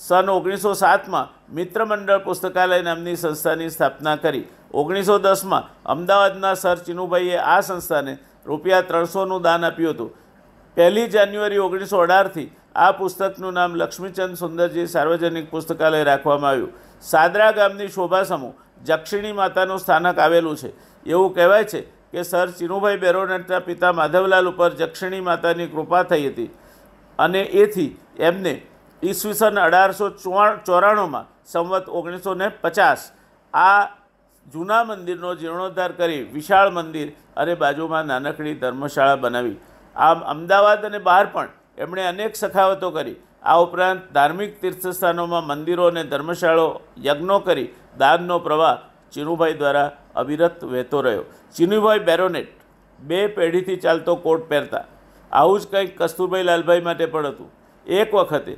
સન 0.00 0.28
ઓગણીસો 0.28 0.74
સાતમાં 0.74 1.32
મિત્ર 1.56 1.84
મંડળ 1.84 2.22
પુસ્તકાલય 2.28 2.82
નામની 2.82 3.16
સંસ્થાની 3.16 3.70
સ્થાપના 3.70 4.16
કરી. 4.16 4.44
ઓગણીસો 4.74 5.18
દસમાં 5.18 5.68
અમદાવાદના 5.86 6.54
સર 6.54 6.78
ચિનુભાઈએ 6.86 7.38
આ 7.54 7.60
સંસ્થાને 7.62 8.14
રૂપિયા 8.46 8.88
ત્રણસોનું 8.90 9.42
દાન 9.42 9.64
આપ્યું 9.64 9.94
હતું. 9.94 10.14
પહેલી 10.76 11.08
જાન્યુઆરી 11.08 11.64
ઓગણીસો 11.66 12.04
અઢારથી 12.04 12.48
આ 12.76 12.92
પુસ્તકનું 12.92 13.54
નામ 13.54 13.74
લક્ષ્મીચંદ 13.74 14.34
સુંદરજી 14.34 14.86
સાર્વજનિક 14.86 15.46
પુસ્તકાલય 15.50 16.04
રાખવામાં 16.04 16.50
આવ્યું. 16.50 16.72
સાદરા 17.02 17.50
ગામની 17.52 17.88
શોભા 17.88 18.24
સમૂહ 18.24 18.54
જક્ષિણી 18.84 19.32
માતાનું 19.32 19.78
સ્થાનક 19.78 20.18
આવેલું 20.18 20.56
છે. 20.56 20.70
એવું 21.06 21.34
કહેવાય 21.34 21.64
છે 21.64 21.80
કે 22.12 22.24
સર 22.24 22.48
ચિનુભાઈ 22.58 23.00
બેરોનટના 23.04 23.60
પિતા 23.60 23.92
માધવલાલ 23.92 24.48
ઉપર 24.48 24.70
જક્ષિણી 24.74 25.24
માતાની 25.30 25.68
કૃપા 25.68 26.04
થઈ 26.04 26.28
હતી 26.28 26.50
અને 27.18 27.42
એથી 27.62 27.90
એમને 28.20 28.54
ઈસવીસન 29.02 29.58
અઢારસો 29.58 30.10
ચોરાણુંમાં 30.66 31.26
સંવત 31.46 31.86
ઓગણીસો 31.88 32.34
ને 32.34 32.48
પચાસ 32.62 33.12
આ 33.54 33.82
જૂના 34.46 34.84
મંદિરનો 34.84 35.30
જીર્ણોદ્ધાર 35.34 35.92
કરી 35.92 36.22
વિશાળ 36.32 36.70
મંદિર 36.70 37.08
અને 37.36 37.54
બાજુમાં 37.54 38.06
નાનકડી 38.06 38.54
ધર્મશાળા 38.54 39.16
બનાવી. 39.16 39.56
આમ 39.96 40.18
અમદાવાદ 40.32 40.84
અને 40.84 40.98
બહાર 40.98 41.26
પણ 41.32 41.48
એમણે 41.78 42.02
અનેક 42.02 42.36
સખાવતો 42.36 42.90
કરી. 42.90 43.16
આ 43.42 43.56
ઉપરાંત 43.64 44.02
ધાર્મિક 44.16 44.52
તીર્થસ્થાનોમાં 44.60 45.48
મંદિરો 45.50 45.86
અને 45.86 46.02
ધર્મશાળો, 46.12 46.68
યજ્ઞો 47.06 47.38
કરી 47.46 47.72
દાનનો 47.98 48.38
પ્રવાહ 48.46 48.76
ચિનુભાઈ 49.12 49.58
દ્વારા 49.60 49.90
અવિરત 50.14 50.64
વહેતો 50.72 51.00
રહ્યો. 51.00 51.24
ચિનુભાઈ 51.56 52.06
બેરોનેટ 52.08 52.48
બે 52.98 53.20
પેઢીથી 53.36 53.82
ચાલતો 53.84 54.16
કોટ 54.16 54.48
પહેરતા. 54.48 54.84
આવું 55.30 55.60
જ 55.60 55.66
કંઈક 55.70 55.92
કસ્તુરભાઈ 56.00 56.48
લાલભાઈ 56.50 56.86
માટે 56.88 57.06
પણ 57.06 57.26
હતું. 57.26 57.48
એક 57.86 58.10
વખતે 58.14 58.54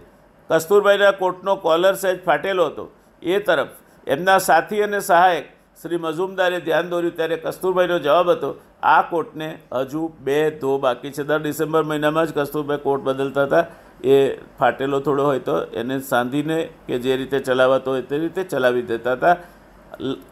કસ્તુરભાઈના 0.50 1.12
કોટનો 1.22 1.52
કોલર 1.66 1.94
સહેજ 2.02 2.18
ફાટેલો 2.24 2.66
હતો. 2.70 2.84
એ 3.22 3.38
તરફ 3.46 3.72
એમના 4.06 4.38
સાથી 4.48 4.82
અને 4.86 5.00
સહાયક 5.00 5.46
શ્રી 5.82 6.00
મઝુમદારે 6.04 6.58
ધ્યાન 6.60 6.90
દોર્યું, 6.92 7.16
ત્યારે 7.18 7.36
કસ્તુરભાઈનો 7.44 7.98
જવાબ 7.98 8.30
હતો 8.30 8.50
આ 8.82 9.02
કોર્ટને 9.10 9.48
હજુ 9.72 10.02
બે 10.20 10.38
ધો 10.62 10.78
બાકી 10.78 11.10
છે. 11.10 11.22
દર 11.24 11.40
ડિસેમ્બર 11.42 11.82
મહિનામાં 11.82 12.26
જ 12.26 12.32
કસ્તુરભાઈ 12.38 12.84
કોટ 12.86 13.02
બદલતા 13.02 13.46
હતા. 13.46 13.66
એ 14.04 14.16
ફાટેલો 14.58 15.00
થોડો 15.00 15.24
હોય 15.24 15.40
તો 15.40 15.56
એને 15.74 16.00
સાંધીને 16.12 16.58
કે 16.86 16.98
જે 17.04 17.16
રીતે 17.16 17.38
ચલાવાતો 17.40 17.90
હોય 17.90 18.02
તે 18.02 18.18
રીતે 18.18 18.42
ચલાવી 18.44 18.86
દેતા 18.92 19.16
હતા. 19.16 19.36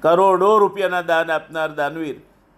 કરોડો 0.02 0.50
રૂપિયાના 0.58 1.06
દાન 1.12 1.30
આપનાર 1.36 1.70
દાનવીર 1.80 2.16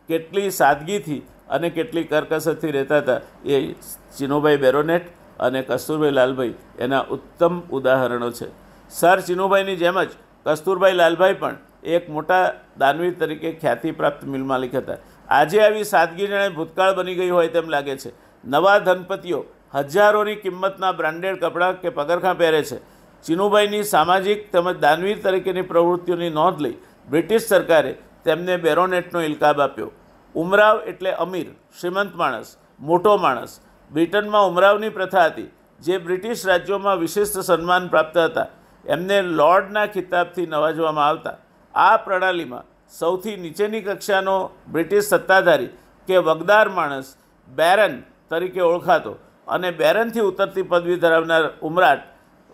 કેટલી 0.09 0.51
સાદગીથી 0.61 1.23
અને 1.57 1.71
કેટલી 1.71 2.05
કરકસરથી 2.13 2.73
રહેતા 2.79 3.01
હતા 3.03 3.21
એ 3.45 3.75
ચિનોભાઈ 4.19 4.61
બેરોનેટ 4.65 5.07
અને 5.47 5.63
કસ્તુરભાઈ 5.69 6.17
લાલભાઈ 6.21 6.57
એના 6.79 7.05
ઉત્તમ 7.17 7.55
ઉદાહરણો 7.79 8.31
છે. 8.39 8.49
સર, 8.91 9.19
ચિનુભાઈની 9.29 9.77
જેમ 9.85 9.99
જ 10.05 10.11
કસ્તુરભાઈ 10.47 11.01
લાલભાઈ 11.03 11.41
પણ 11.43 11.57
એક 11.97 12.09
મોટા 12.17 12.45
દાનવીર 12.83 13.15
તરીકે 13.21 13.51
ખ્યાતિ 13.63 13.93
પ્રાપ્ત 13.93 14.25
મિલ 14.33 14.45
માલિક 14.53 14.75
હતા. 14.75 14.99
આજે 15.29 15.61
આવી 15.61 15.85
સાદગી 15.85 16.27
જાણે 16.27 16.49
ભૂતકાળ 16.49 16.95
બની 16.95 17.15
ગઈ 17.15 17.31
હોય 17.31 17.49
તેમ 17.49 17.69
લાગે 17.69 17.97
છે. 17.97 18.11
નવા 18.45 18.79
ધનપતિઓ 18.79 19.45
હજારોની 19.75 20.35
કિંમતના 20.35 20.93
બ્રાન્ડેડ 20.93 21.41
કપડાં 21.41 21.81
કે 21.81 21.89
પગરખાં 21.89 22.39
પહેરે 22.39 22.63
છે. 22.63 22.79
ચિનુભાઈની 23.25 23.83
સામાજિક 23.83 24.53
તેમજ 24.53 24.77
દાનવીર 24.81 25.19
તરીકેની 25.23 25.63
પ્રવૃત્તિઓની 25.63 26.31
નોંધ 26.31 26.61
લઈ 26.61 26.77
બ્રિટિશ 27.09 27.47
સરકારે 27.47 27.93
તેમને 28.25 28.57
બેરોનેટનો 28.57 29.21
ઇલકાબ 29.21 29.61
આપ્યો. 29.61 29.91
ઉમરાવ 30.35 30.81
એટલે 30.87 31.13
અમીર, 31.13 31.47
શ્રીમંત 31.81 32.15
માણસ, 32.15 32.57
મોટો 32.81 33.17
માણસ. 33.17 33.61
બ્રિટનમાં 33.91 34.49
ઉમરાવની 34.49 34.89
પ્રથા 34.89 35.25
હતી, 35.25 35.51
જે 35.81 35.99
બ્રિટિશ 35.99 36.47
રાજ્યોમાં 36.47 36.99
વિશિષ્ટ 36.99 37.39
સન્માન 37.41 37.89
પ્રાપ્ત 37.89 38.19
હતા. 38.19 38.47
એમને 38.87 39.23
લોર્ડના 39.23 39.87
ખિતાબથી 39.87 40.47
નવાજવામાં 40.47 41.09
આવતા. 41.09 41.37
આ 41.75 41.97
પ્રણાલીમાં 41.97 42.65
સૌથી 42.91 43.37
નીચેની 43.37 43.83
કક્ષાનો 43.83 44.35
બ્રિટિશ 44.73 45.09
સત્તાધારી 45.11 45.73
કે 46.09 46.21
વગદાર 46.21 46.69
માણસ 46.71 47.09
બેરન 47.49 47.95
તરીકે 48.31 48.63
ઓળખાતો 48.63 49.13
અને 49.49 49.71
બેરનથી 49.73 50.29
ઉતરતી 50.31 50.65
પદવી 50.65 50.97
ધરાવનાર 50.97 51.45
ઉમરાટ, 51.63 52.03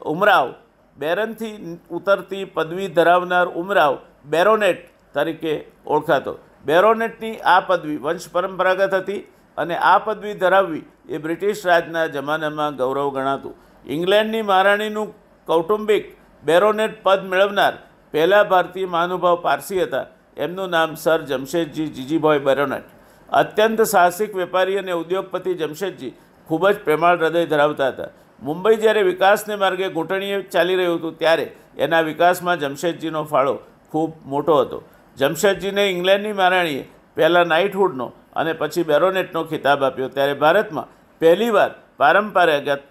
ઉમરાવ, 0.02 0.48
બેરનથી 0.96 1.78
ઉતરતી 1.90 2.44
પદવી 2.46 2.88
ધરાવનાર 2.88 3.46
ઉમરાવ 3.54 3.94
બેરોનેટ 4.24 4.82
તરીકે 5.14 5.54
ઓળખાતો. 5.86 6.32
બેરોનેટની 6.64 7.40
આ 7.44 7.60
પદવી 7.60 7.98
વંશ 7.98 8.28
પરંપરાગત 8.32 8.94
હતી 8.94 9.26
અને 9.58 9.76
આ 9.82 9.98
પદવી 9.98 10.34
ધરાવવી 10.34 10.84
એ 11.08 11.18
બ્રિટિશ 11.18 11.62
રાજના 11.64 12.06
જમાનામાં 12.08 12.76
ગૌરવ 12.76 13.08
ગણાતું. 13.14 13.54
ઇંગ્લેન્ડની 13.86 14.42
મહારાણીનું 14.42 15.14
કૌટુંબિક 15.48 16.04
બેરોનેટ 16.42 17.02
પદ 17.02 17.22
મેળવનાર 17.24 17.74
પહેલા 18.14 18.44
ભારતીય 18.44 18.86
મહાનુભાવ 18.86 19.42
પારસી 19.42 19.82
હતા. 19.82 20.06
એમનું 20.36 20.70
નામ 20.70 20.94
સર 20.94 21.18
જમશેદજી 21.22 21.88
જીજીભાઈ 21.96 22.38
બેરોનેટ 22.38 22.86
અત્યંત 23.28 23.80
સાહસિક 23.84 24.32
વેપારી 24.36 24.78
અને 24.78 24.92
ઉદ્યોગપતિ 24.92 25.54
જમશેદજી 25.54 26.12
ખૂબ 26.48 26.64
જ 26.70 26.74
પ્રેમાળ 26.86 27.16
હૃદય 27.18 27.44
ધરાવતા 27.46 27.90
હતા. 27.92 28.10
મુંબઈ 28.42 28.76
જ્યારે 28.76 29.02
વિકાસને 29.02 29.54
માર્ગે 29.56 29.86
ઘૂંટણીએ 29.88 30.40
ચાલી 30.54 30.76
રહ્યું 30.76 30.98
હતું 30.98 31.14
ત્યારે 31.18 31.46
એના 31.78 32.02
વિકાસમાં 32.02 32.58
જમશેદજીનો 32.58 33.22
ફાળો 33.24 33.54
ખૂબ 33.92 34.10
મોટો 34.24 34.56
હતો. 34.60 34.78
જમશેદજીને 35.16 35.84
ઇંગ્લેન્ડની 35.90 36.32
મહારાણીએ 36.32 36.84
પહેલાં 37.16 37.48
નાઇટહુડનો 37.48 38.06
અને 38.36 38.52
પછી 38.52 38.82
બેરોનેટનો 38.82 39.44
ખિતાબ 39.44 39.84
આપ્યો. 39.84 40.08
ત્યારે 40.08 40.34
ભારતમાં 40.34 40.90
પહેલીવાર 41.20 41.70
પારંપરાગત 41.96 42.82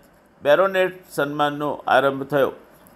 બેરોનેટ 0.43 0.95
સન્માનનો 1.09 1.69
આરંભ 1.87 2.23
થયો. 2.23 2.51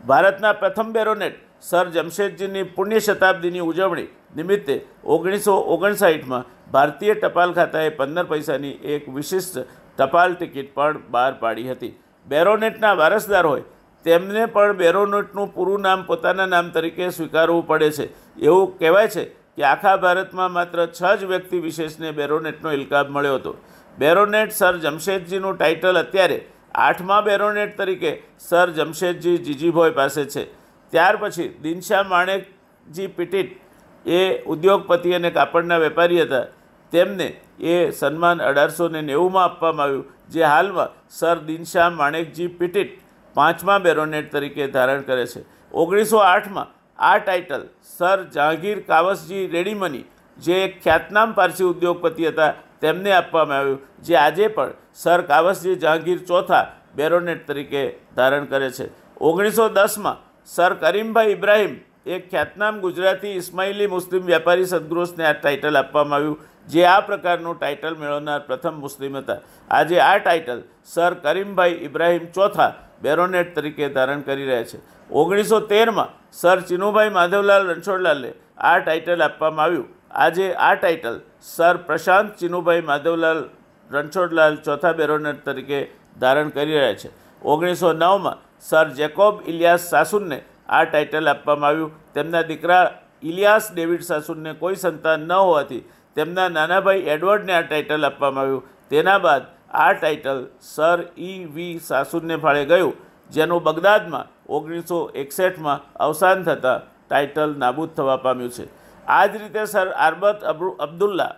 ભારતના 0.06 0.54
પ્રથમ 0.54 0.89
બેરોનેટ 0.98 1.36
સર 1.64 1.86
જમશેદજીની 1.92 2.64
પુણ્ય 2.76 3.00
શતાબ્દીની 3.00 3.62
ઉજવણી 3.62 4.10
નિમિત્તે 4.36 4.76
ઓગણીસો 5.06 5.54
ઓગણસાઠમાં 5.74 6.46
ભારતીય 6.74 7.16
ટપાલ 7.16 7.54
ખાતાએ 7.54 7.90
પંદર 7.92 8.26
પૈસાની 8.26 8.76
એક 8.96 9.08
વિશિષ્ટ 9.16 9.58
ટપાલ 9.98 10.36
ટિકિટ 10.36 10.70
પણ 10.76 11.00
બહાર 11.12 11.34
પાડી 11.40 11.70
હતી. 11.70 11.94
બેરોનેટના 12.28 12.94
વારસદાર 12.96 13.46
હોય 13.46 13.64
તેમને 14.06 14.44
પણ 14.48 14.78
બેરોનેટનું 14.78 15.50
પૂરું 15.56 15.82
નામ 15.82 16.04
પોતાના 16.04 16.48
નામ 16.48 16.70
તરીકે 16.72 17.10
સ્વીકારવું 17.12 17.66
પડે 17.66 17.90
છે. 17.92 18.06
એવું 18.40 18.78
કહેવાય 18.80 19.10
છે 19.10 19.24
કે 19.58 19.64
આખા 19.64 19.96
ભારતમાં 19.98 20.52
માત્ર 20.52 20.86
છ 20.90 21.02
જ 21.20 21.32
વ્યક્તિ 21.34 21.64
વિશેષને 21.66 22.14
બેરોનેટનો 22.14 22.76
ઇલકાબ 22.78 23.10
મળ્યો 23.10 23.40
હતો. 23.40 23.56
બેરોનેટ 23.98 24.52
સર 24.52 24.76
જમશેદજીનું 24.86 25.58
ટાઇટલ 25.58 26.04
અત્યારે 26.04 26.40
આઠમા 26.86 27.22
બેરોનેટ 27.22 27.76
તરીકે 27.76 28.14
સર 28.40 28.68
જમશેદજી 28.78 29.38
જીજીભોઈ 29.40 29.98
પાસે 30.00 30.24
છે. 30.28 30.46
ત્યાર 30.94 31.15
પછી 31.22 31.50
દિનશા 31.63 32.03
માણેકજી 32.12 33.10
પિટિટ 33.17 33.58
એ 34.06 34.22
ઉદ્યોગપતિ 34.46 35.15
અને 35.15 35.29
કાપડના 35.32 35.82
વેપારી 35.86 36.22
હતા. 36.22 36.46
તેમને 36.94 37.27
એ 37.72 37.75
સન્માન 37.91 38.46
અઢારસો 38.50 38.88
ને 38.89 39.01
નેવુંમાં 39.01 39.45
આપવામાં 39.45 39.88
આવ્યું, 39.88 40.06
જે 40.30 40.43
હાલમાં 40.43 40.95
સર 41.10 41.38
દિનશા 41.47 41.89
માણેકજી 41.91 42.50
પિટિટ 42.60 42.93
પાંચમા 43.36 43.80
બેરોનેટ 43.80 44.30
તરીકે 44.32 44.63
ધારણ 44.76 45.04
કરે 45.10 45.26
છે. 45.34 45.41
ઓગણીસો 45.73 46.21
આઠમાં 46.26 46.69
આ 47.00 47.17
ટાઇટલ 47.19 47.65
સર 47.89 48.19
જહાંગીર 48.36 48.80
કાવસજી 48.88 49.43
રેડીમની 49.56 50.06
જે 50.38 50.56
એક 50.63 50.80
ખ્યાતનામ 50.84 51.34
પારસી 51.34 51.67
ઉદ્યોગપતિ 51.73 52.30
હતા, 52.30 52.54
તેમને 52.82 53.12
આપવામાં 53.12 53.60
આવ્યું, 53.60 53.82
જે 54.06 54.15
આજે 54.17 54.47
પણ 54.56 54.73
સર 54.93 55.21
કાવસજી 55.32 55.76
જહાંગીર 55.84 56.19
ચોથા 56.30 56.63
બેરોનેટ 56.95 57.43
તરીકે 57.47 57.84
ધારણ 58.15 58.45
કરે 58.45 58.69
છે. 58.71 58.86
ઓગણીસો 59.21 59.65
દસમાં 59.78 60.17
સર 60.48 60.74
કરીમભાઈ 60.82 61.32
ઇબ્રાહિમ, 61.32 61.74
એક 62.16 62.30
ખ્યાતનામ 62.32 62.76
ગુજરાતી 62.84 63.34
ઇસ્માઇલી 63.40 63.88
મુસ્લિમ 63.96 64.22
વ્યાપારી 64.30 64.68
સદગૃહને 64.74 65.26
આ 65.30 65.34
ટાઇટલ 65.40 65.80
આપવામાં 65.80 66.20
આવ્યું, 66.20 66.38
જે 66.68 66.86
આ 66.92 67.02
પ્રકારનું 67.10 67.58
ટાઇટલ 67.58 67.98
મેળવનાર 68.04 68.40
પ્રથમ 68.48 68.78
મુસ્લિમ 68.86 69.18
હતા. 69.20 69.40
આજે 69.72 69.98
આ 70.06 70.14
ટાઇટલ 70.20 70.62
સર 70.94 71.14
કરીમભાઈ 71.26 71.76
ઇબ્રાહિમ 71.90 72.30
ચોથા 72.38 72.70
બેરોનેટ 73.02 73.52
તરીકે 73.58 73.92
ધારણ 73.98 74.24
કરી 74.24 74.48
રહ્યા 74.52 74.70
છે. 74.72 74.80
ઓગણીસો 75.12 75.60
તેરમાં 75.74 76.16
સર 76.32 76.58
ચિનુભાઈ 76.72 77.14
માધવલાલ 77.20 77.70
રણછોડલાલને 77.70 78.32
આ 78.70 78.76
ટાઇટલ 78.80 79.28
આપવામાં 79.28 79.68
આવ્યું. 79.68 79.88
આજે 80.24 80.48
આ 80.70 80.74
ટાઇટલ 80.76 81.22
સર 81.54 81.76
પ્રશાંત 81.88 82.36
ચિનુભાઈ 82.42 82.90
માધવલાલ 82.92 83.46
રણછોડલાલ 83.92 84.60
ચોથા 84.66 84.98
બેરોનેટ 85.02 85.46
તરીકે 85.48 85.80
ધારણ 86.22 86.56
કરી 86.58 86.76
રહ્યા 86.76 87.00
છે. 87.02 87.10
ઓગણીસો 87.42 87.94
નવમાં 87.94 88.44
સર 88.63 88.88
જેકોબ 89.00 89.43
ઇલિયાસ 89.48 89.89
સાસુનને 89.89 90.38
આ 90.70 90.84
ટાઇટલ 90.86 91.28
આપવામાં 91.28 91.70
આવ્યું. 91.72 91.91
તેમના 92.13 92.43
દીકરા 92.50 92.86
ઇલિયાસ 93.24 93.67
ડેવિડ 93.74 94.04
સાસુનને 94.10 94.54
કોઈ 94.62 94.80
સંતાન 94.84 95.28
ન 95.28 95.32
હોવાથી 95.34 95.84
તેમના 96.17 96.50
નાના 96.50 96.82
ભાઈ 96.82 97.06
એડવર્ડને 97.13 97.54
આ 97.58 97.63
ટાઇટલ 97.63 98.10
આપવામાં 98.10 98.46
આવ્યું. 98.46 98.63
તેના 98.89 99.20
બાદ 99.20 99.43
આ 99.84 99.91
ટાઇટલ 99.93 100.41
સર 100.62 101.00
ઈ 101.17 101.46
વી 101.56 101.80
સાસુનને 101.89 102.36
ફાળે 102.43 102.65
ગયું, 102.65 102.96
જેનું 103.30 103.63
બગદાદમાં 103.63 104.28
ઓગણીસો 104.50 105.00
એકસઠમાં 105.22 105.84
અવસાન 106.06 106.43
થતાં 106.48 106.82
ટાઇટલ 106.82 107.56
નાબૂદ 107.62 107.91
થવા 107.96 108.17
પામ્યું 108.26 108.54
છે. 108.58 108.65
આ 109.08 109.28
જ 109.28 109.34
રીતે 109.41 109.63
sir 109.65 109.88
Albert 110.06 110.43
Abu 110.43 110.76
Abdullah 110.86 111.34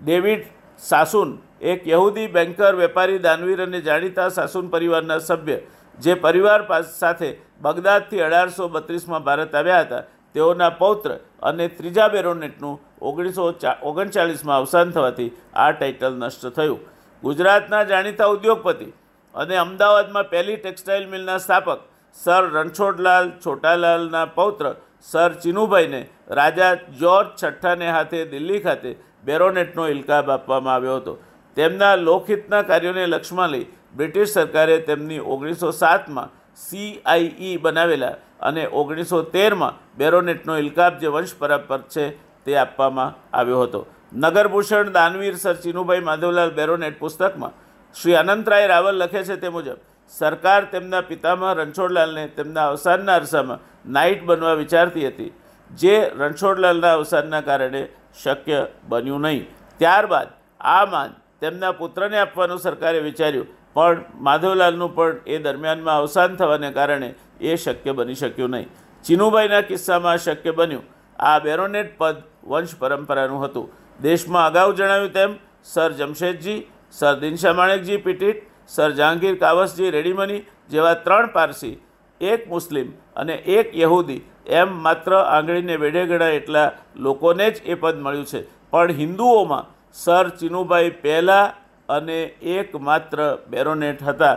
David 0.00 0.44
Sassoon, 0.78 1.30
એક 1.60 1.86
યહૂદી 1.86 2.28
બેન્કર, 2.28 2.72
વેપારી, 2.76 3.22
દાનવીર 3.26 3.60
અને 3.62 3.80
જાણીતા 3.80 4.28
સાસુન 4.30 4.70
પરિવારના 4.70 5.20
સભ્ય 5.20 5.58
જે 5.98 6.14
પરિવાર 6.16 6.60
સાથે 6.82 7.30
બગદાદથી 7.60 8.22
અઢારસો 8.22 8.68
બત્રીસમાં 8.68 9.22
ભારત 9.22 9.54
આવ્યા 9.54 9.84
હતા, 9.84 10.02
તેઓના 10.34 10.70
પૌત્ર 10.80 11.10
અને 11.42 11.68
ત્રીજા 11.68 12.08
બેરોનેટનું 12.08 12.80
ઓગણીસો 13.02 13.42
ઓગણચાળીસમાં 13.82 14.60
અવસાન 14.60 14.92
થવાથી 14.92 15.30
આ 15.54 15.70
ટાઇટલ 15.72 16.14
નષ્ટ 16.20 16.54
થયું. 16.56 16.80
ગુજરાતના 17.22 17.84
જાણીતા 17.84 18.32
ઉદ્યોગપતિ 18.36 18.88
અને 19.34 19.54
અમદાવાદમાં 19.58 20.30
પહેલી 20.32 20.58
ટેક્સટાઇલ 20.58 21.06
મિલના 21.12 21.38
સ્થાપક 21.38 21.80
સર 22.16 22.44
રણછોડલાલ 22.54 23.30
છોટાલાલના 23.44 24.26
પૌત્ર 24.38 24.66
સર 25.10 25.32
ચિનુભાઈને 25.42 26.02
રાજા 26.38 26.72
જ્યોર્જ 27.00 27.30
છઠ્ઠાને 27.32 27.86
હાથે 27.96 28.20
દિલ્હી 28.32 28.60
ખાતે 28.66 28.90
બેરોનેટનો 29.24 29.84
ઇલકાબ 29.94 30.28
આપવામાં 30.30 30.76
આવ્યો 30.76 30.98
હતો. 31.00 31.14
તેમના 31.56 31.94
લોકહિતના 32.04 32.62
કાર્યોને 32.70 33.04
લક્ષમાં 33.06 33.50
લઈ 33.50 33.66
બ્રિટિશ 33.94 34.32
સરકારે 34.36 34.76
તેમની 34.88 35.20
ઓગણીસો 35.32 35.72
સાતમાં 35.72 36.32
સીઆઈઈ 36.56 37.58
બનાવેલા 37.58 38.16
અને 38.40 38.62
ઓગણીસો 38.72 39.22
તેરમાં 39.34 39.78
બેરોનેટનો 39.98 40.54
ઇલકાબ 40.58 40.94
જે 41.00 41.08
વંશ 41.08 41.34
પરંપર 41.40 41.80
છે 41.92 42.04
તે 42.46 42.52
આપવામાં 42.56 43.14
આવ્યો 43.32 43.62
હતો. 43.64 43.80
નગરભૂષણ 44.14 44.92
દાનવીર 44.92 45.36
સર 45.36 45.56
ચિનુભાઈ 45.64 46.06
માધવલાલ 46.10 46.52
બેરોનેટ 46.58 46.98
પુસ્તકમાં 46.98 47.56
શ્રી 47.94 48.16
અનંતરાય 48.16 48.68
રાવલ 48.68 48.98
લખે 49.02 49.22
છે 49.24 49.36
તે 49.36 49.48
મુજબ, 49.48 49.78
સરકાર 50.12 50.62
તેમના 50.72 51.02
પિતામહ 51.02 51.44
રણછોડલાલને 51.54 52.24
તેમના 52.36 52.68
અવસાનના 52.68 53.16
અરસામાં 53.20 53.60
નાઇટ 53.86 54.22
બનવા 54.26 54.56
વિચારતી 54.62 55.06
હતી, 55.06 55.32
જે 55.70 55.96
રણછોડલાલના 56.10 56.94
અવસાનના 56.98 57.42
કારણે 57.42 57.82
શક્ય 58.22 58.60
બન્યું 58.88 59.22
નહીં. 59.22 59.46
ત્યારબાદ 59.80 60.28
આ 60.60 60.86
માન 60.86 61.10
તેમના 61.40 61.72
પુત્રને 61.72 62.18
આપવાનું 62.20 62.64
સરકારે 62.66 63.00
વિચાર્યું. 63.02 63.48
પણ 63.74 64.04
માધવલાલનું 64.20 64.94
પણ 64.94 65.16
એ 65.26 65.38
દરમિયાનમાં 65.38 65.96
અવસાન 65.96 66.36
થવાને 66.36 66.70
કારણે 66.72 67.14
એ 67.40 67.56
શક્ય 67.56 67.92
બની 67.92 68.14
શક્યું 68.14 68.50
નહીં. 68.50 68.68
ચિનુભાઈના 69.04 69.60
કિસ્સામાં 69.60 70.18
શક્ય 70.18 70.50
બન્યું. 70.50 70.84
આ 71.18 71.38
બેરોનેટ 71.38 71.98
પદ 71.98 72.16
વંશ 72.44 72.74
પરંપરાનું 72.78 73.44
હતું. 73.44 73.70
દેશમાં 74.02 74.46
અગાઉ 74.46 74.74
જણાવ્યું 74.74 75.12
તેમ, 75.12 75.34
sir 75.64 75.90
Jamsetji, 75.92 76.66
sir 76.90 77.14
Dinshaw 77.20 77.52
Maneckji, 77.52 77.96
Petit, 77.96 78.44
sir 78.68 78.90
Jehangir 78.90 79.34
Cowasji 79.34 79.90
Readymoney 79.90 80.46
જેવા 80.70 80.94
ત્રણ 80.94 81.26
પારસી, 81.26 81.74
એક 82.20 82.48
મુસ્લિમ 82.48 82.92
અને 83.16 83.34
એક 83.34 83.76
યહૂદી, 83.76 84.20
એમ 84.46 84.68
માત્ર 84.82 85.12
આંગળીને 85.14 85.76
વેઢે 85.76 86.06
ગણાય 86.06 86.32
એટલા 86.32 86.72
લોકોને 86.96 87.50
જ 87.50 87.56
એ 87.64 87.74
પદ 87.74 87.96
મળ્યું 87.98 88.24
છે. 88.24 88.40
પણ 88.70 88.90
હિન્દુઓમાં 88.90 89.64
સર 89.92 90.28
ચિનુભાઈ 90.40 90.90
પહેલાં 91.02 91.63
અને 91.88 92.18
એકમાત્ર 92.54 93.18
બેરોનેટ 93.50 94.02
હતા. 94.02 94.36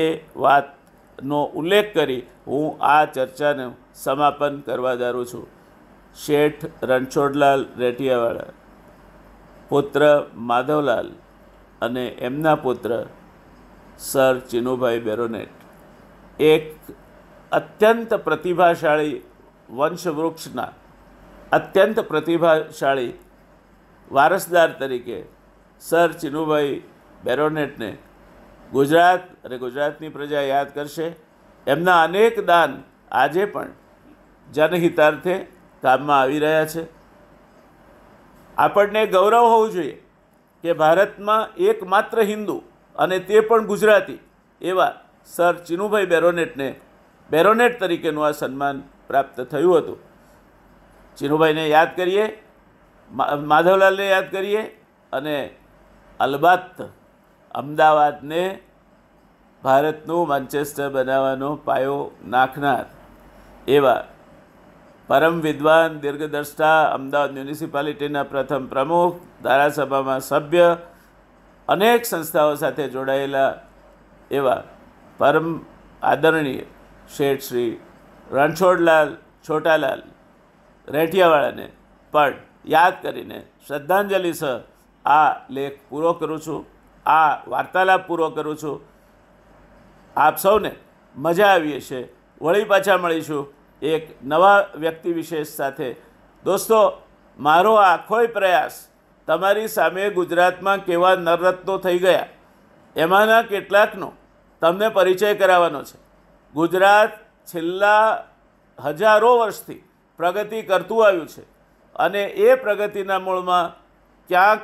એ 0.00 0.02
વાતનો 0.36 1.40
ઉલ્લેખ 1.54 1.92
કરી 1.94 2.22
હું 2.46 2.66
આ 2.80 3.04
ચર્ચાને 3.06 3.66
સમાપન 3.94 4.54
કરવા 4.66 4.96
દારું 4.96 5.26
છું. 5.26 5.46
શેઠ 6.16 6.64
રણછોડલાલ 6.82 7.60
રેટિયાવાળા, 7.78 8.50
પુત્ર 9.70 10.02
માધવલાલ 10.48 11.08
અને 11.82 12.04
એમના 12.28 12.56
પુત્ર 12.56 12.90
સર 13.98 14.34
ચિનુભાઈ 14.50 15.00
બેરોનેટ. 15.00 15.56
એક 16.40 16.66
અત્યંત 17.52 18.10
પ્રતિભાશાળી 18.26 19.16
વંશવૃક્ષના, 19.70 20.72
અત્યંત 21.52 21.98
પ્રતિભાશાળી 22.10 23.12
વારસદાર 24.10 24.70
તરીકે 24.80 25.18
સર 25.80 26.10
ચિનુભાઈ 26.12 26.82
બેરોનેટને 27.24 27.90
ગુજરાત 28.72 29.24
અને 29.44 29.56
ગુજરાતની 29.58 30.08
પ્રજા 30.08 30.42
યાદ 30.42 30.74
કરશે. 30.74 31.06
એમના 31.66 32.02
અનેક 32.02 32.46
દાન 32.46 32.72
આજે 33.12 33.44
પણ 33.44 33.70
જનહિતાર્થે 34.48 35.34
કામમાં 35.82 36.20
આવી 36.20 36.38
રહ્યા 36.38 36.66
છે. 36.66 36.82
આપણને 38.56 39.02
ગૌરવ 39.06 39.44
હોવું 39.52 39.70
જોઈએ 39.70 39.96
કે 40.64 40.72
ભારતમાં 40.72 41.48
એકમાત્ર 41.68 42.18
હિન્દુ 42.22 42.56
અને 42.96 43.18
તે 43.20 43.40
પણ 43.40 43.66
ગુજરાતી 43.66 44.20
એવા 44.60 44.92
સર 45.26 45.54
ચિનુભાઈ 45.68 46.10
બેરોનેટને 46.14 46.68
બેરોનેટ 47.30 47.78
તરીકેનું 47.80 48.26
આ 48.26 48.32
સન્માન 48.32 48.82
પ્રાપ્ત 49.08 49.38
થયું 49.52 49.78
હતું. 49.78 49.98
ચિનુભાઈને 51.18 51.64
યાદ 51.68 51.96
કરીએ 51.96 52.26
માધવલાલને 53.50 54.06
યાદ 54.08 54.28
કરીએ 54.30 54.62
અને 55.12 55.36
અલબત્ત 56.20 56.78
અમદાવાદને 57.54 58.44
ભારતનું 59.62 60.28
માન્ચેસ્ટર 60.28 60.88
બનાવવાનો 60.90 61.50
પાયો 61.66 61.98
નાખનાર 62.26 62.86
એવા 63.68 64.02
પરમ 65.08 65.36
વિદ્વાન, 65.40 65.90
દીર્ઘદ્રષ્ટા 66.02 66.78
અમદાવાદ 66.96 67.32
મ્યુનિસિપાલિટીના 67.32 68.30
પ્રથમ 68.32 68.64
પ્રમુખ, 68.72 69.16
ધારાસભામાં 69.44 70.22
સભ્ય, 70.22 70.68
અનેક 71.68 72.02
સંસ્થાઓ 72.04 72.52
સાથે 72.56 72.84
જોડાયેલા 72.94 73.52
એવા 74.30 74.62
પરમ 75.20 75.48
આદરણીય 76.02 76.66
શેઠ 77.08 77.44
શ્રી 77.48 77.72
રણછોડલાલ 78.30 79.10
છોટાલાલ 79.46 80.02
રેઠિયાવાળાને 80.88 81.66
પણ 82.14 82.36
યાદ 82.66 82.94
કરીને 83.02 83.38
શ્રદ્ધાંજલિ 83.66 84.32
સહ 84.34 84.52
આ 85.08 85.30
લેખ 85.50 85.76
પૂરો 85.88 86.12
કરું 86.14 86.40
છું, 86.40 86.60
આ 87.06 87.30
વાર્તાલાપ 87.48 88.06
પૂરો 88.06 88.28
કરું 88.30 88.56
છું. 88.56 88.76
આપ 90.16 90.36
સૌને 90.36 90.72
મજા 91.16 91.52
આવી 91.52 91.76
હશે. 91.76 92.00
વળી 92.42 92.64
પાછા 92.64 92.98
મળીશું 92.98 93.44
એક 93.82 94.04
નવા 94.24 94.58
વ્યક્તિ 94.76 95.12
વિશેષ 95.12 95.56
સાથે. 95.56 95.88
દોસ્તો, 96.44 96.80
મારો 97.38 97.74
આખોય 97.82 98.34
પ્રયાસ 98.36 98.76
તમારી 99.28 99.68
સામે 99.68 100.10
ગુજરાતમાં 100.10 100.84
કેવા 100.84 101.14
નરરત્નો 101.16 101.78
થઈ 101.78 101.98
ગયા, 101.98 102.28
એમાંના 102.96 103.42
કેટલાકનો 103.42 104.08
તમને 104.62 104.88
પરિચય 104.88 105.34
કરાવવાનો 105.34 105.82
છે. 105.82 105.98
ગુજરાત 106.54 107.12
છેલ્લા 107.48 108.06
હજારો 108.78 109.30
વર્ષથી 109.38 109.84
પ્રગતિ 110.18 110.62
કરતું 110.62 111.06
આવ્યું 111.06 111.28
છે 111.28 111.42
અને 111.96 112.22
એ 112.24 112.54
પ્રગતિના 112.54 113.18
મૂળમાં 113.18 113.76
ક્યાંક 114.30 114.62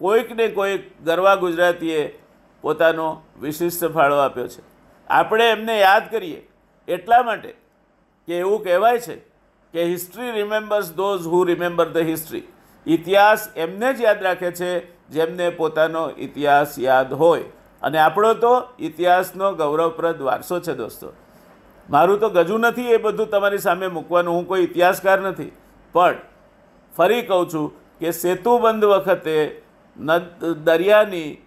કોઈક 0.00 0.36
ને 0.36 0.48
કોઈક 0.48 1.04
ગરવા 1.04 1.34
ગુજરાતીએ 1.34 2.18
પોતાનો 2.60 3.22
વિશિષ્ટ 3.40 3.84
ફાળો 3.84 4.16
આપ્યો 4.16 4.48
છે. 4.48 4.62
આપણે 5.08 5.50
એમને 5.50 5.80
યાદ 5.80 6.10
કરીએ 6.10 6.48
એટલા 6.88 7.22
માટે 7.22 7.54
કે 8.26 8.38
એવું 8.38 8.64
કહેવાય 8.64 8.98
છે 8.98 9.16
કે 9.72 9.84
history 9.84 10.30
remembers 10.30 10.92
those 10.92 11.26
who 11.26 11.44
remember 11.44 11.88
the 11.88 11.96
history 11.96 12.42
ઇતિહાસ 12.86 13.48
એમને 13.56 13.92
જ 13.92 14.00
યાદ 14.00 14.22
રાખે 14.22 14.50
છે 14.50 14.70
જેમને 15.08 15.50
પોતાનો 15.50 16.10
ઇતિહાસ 16.18 16.78
યાદ 16.78 17.12
હોય. 17.12 17.44
અને 17.82 17.98
આપણો 17.98 18.34
તો 18.34 18.68
ઇતિહાસનો 18.78 19.54
ગૌરવપ્રદ 19.54 20.20
વારસો 20.20 20.60
છે 20.60 20.74
દોસ્તો. 20.74 21.12
મારું 21.90 22.20
તો 22.20 22.28
ગજું 22.28 22.60
નથી 22.60 22.88
એ 22.88 22.96
બધું 22.96 23.30
તમારી 23.30 23.58
સામે 23.58 23.86
મૂકવાનું. 23.86 24.34
હું 24.34 24.48
કોઈ 24.48 24.60
ઇતિહાસકાર 24.60 25.20
નથી. 25.20 25.52
પણ 25.92 26.14
ફરી 26.96 27.22
કહું 27.22 27.48
છું 27.54 27.98
કે 27.98 28.10
સેતુબંધ 28.10 28.84
વખતે 28.84 29.62
નદ, 29.96 30.44
દરિયાની 30.44 31.46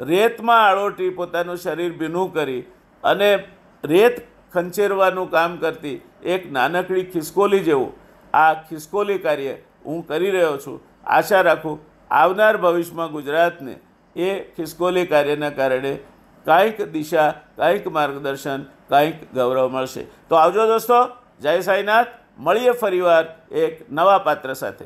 રેતમાં 0.00 0.66
આળોટી 0.66 1.10
પોતાનું 1.10 1.56
શરીર 1.56 1.92
ભીનું 1.92 2.34
કરી 2.34 2.60
અને 3.04 3.44
રેત 3.84 4.26
ખંચેરવાનું 4.52 5.30
કામ 5.30 5.56
કરતી 5.56 6.00
એક 6.22 6.52
નાનકડી 6.52 7.04
ખિસકોલી 7.04 7.60
જેવું. 7.60 7.92
આ 8.34 8.54
ખિસકોલી 8.54 9.18
કાર્ય 9.18 9.54
હું 9.86 10.06
કરી 10.06 10.30
રહ્યો 10.30 10.56
છું. 10.56 10.80
આશા 11.06 11.40
રાખું 11.40 11.80
આવનાર 12.10 12.56
ભવિષ્યમાં 12.56 13.12
ગુજરાતને 13.12 13.78
એ 14.16 14.40
ખિસકોલી 14.40 15.06
કાર્યના 15.06 15.50
કારણે 15.50 15.98
કાંઈક 16.44 16.82
દિશા, 16.82 17.34
કાંઈક 17.56 17.86
માર્ગદર્શન, 17.86 18.62
કાંઈક 18.62 19.34
ગૌરવ 19.34 19.68
મળશે. 19.68 20.02
તો 20.02 20.34
આવજો 20.34 20.66
દોસ્તો, 20.66 21.08
જય 21.40 21.60
સાંઈનાથ. 21.60 22.06
મળીએ 22.38 22.70
ફરીવાર 22.70 23.54
એક 23.54 23.92
નવા 23.92 24.18
પાત્ર 24.18 24.54
સાથે. 24.54 24.84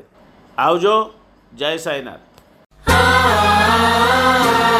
આવજો, 0.57 1.13
જય 1.53 1.77
સાંઈનાથ. 1.77 2.19
ah, 3.75 4.72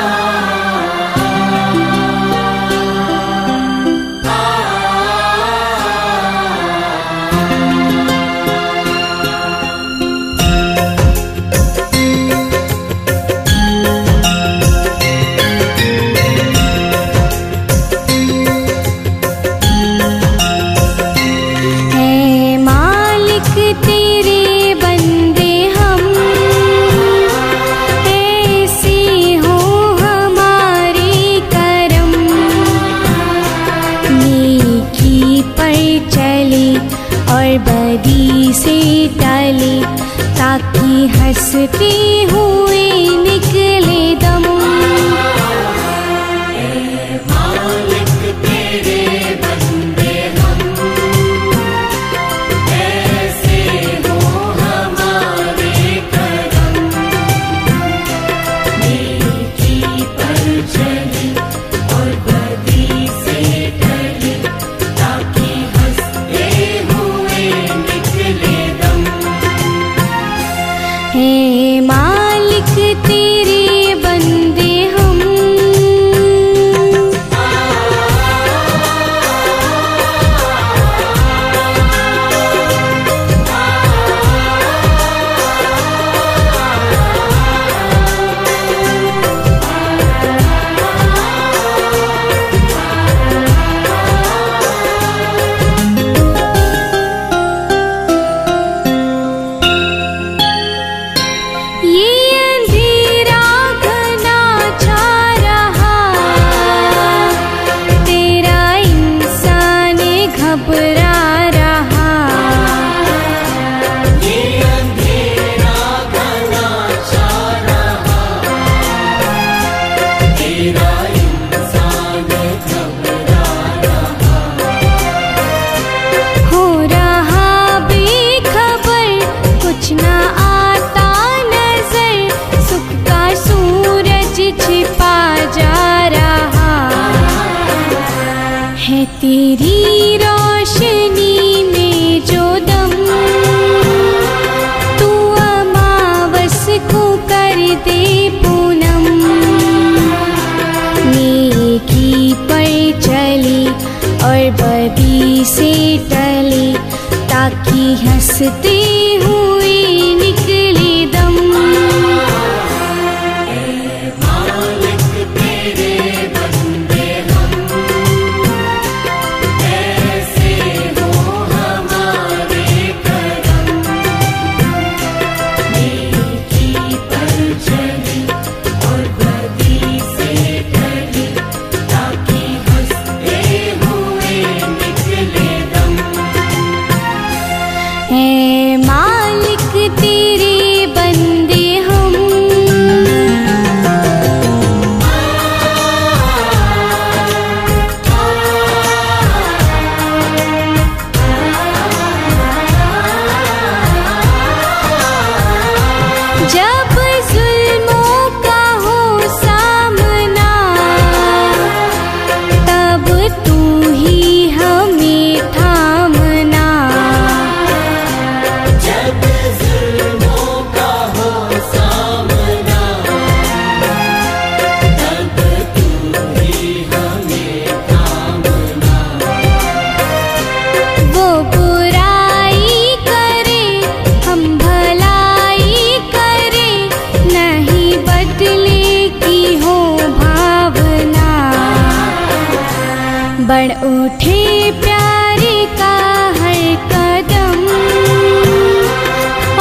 बन 243.48 243.72
उठी 243.86 244.72
प्यारे 244.72 245.56
का 245.80 245.96
हर 246.38 246.60
कदम। 246.92 247.64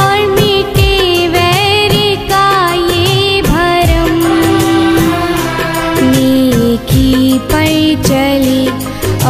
और 0.02 0.18
मिटे 0.30 1.28
वैर 1.28 1.94
का 2.30 2.74
ये 2.74 3.42
भरम। 3.42 4.20
नीखी 6.10 7.38
पर 7.52 8.02
चली 8.02 8.68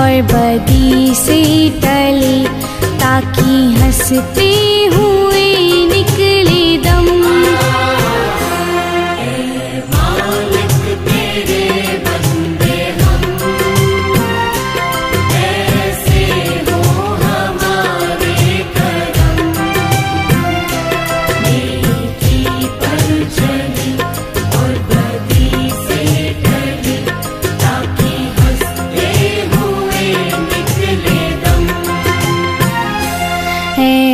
और 0.01 0.23
बदी 0.33 1.15
से 1.15 1.43
टली, 1.85 2.45
ताकि 2.99 3.75
हँसते 3.81 4.82
hey. 33.83 34.12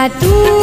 batu 0.00 0.59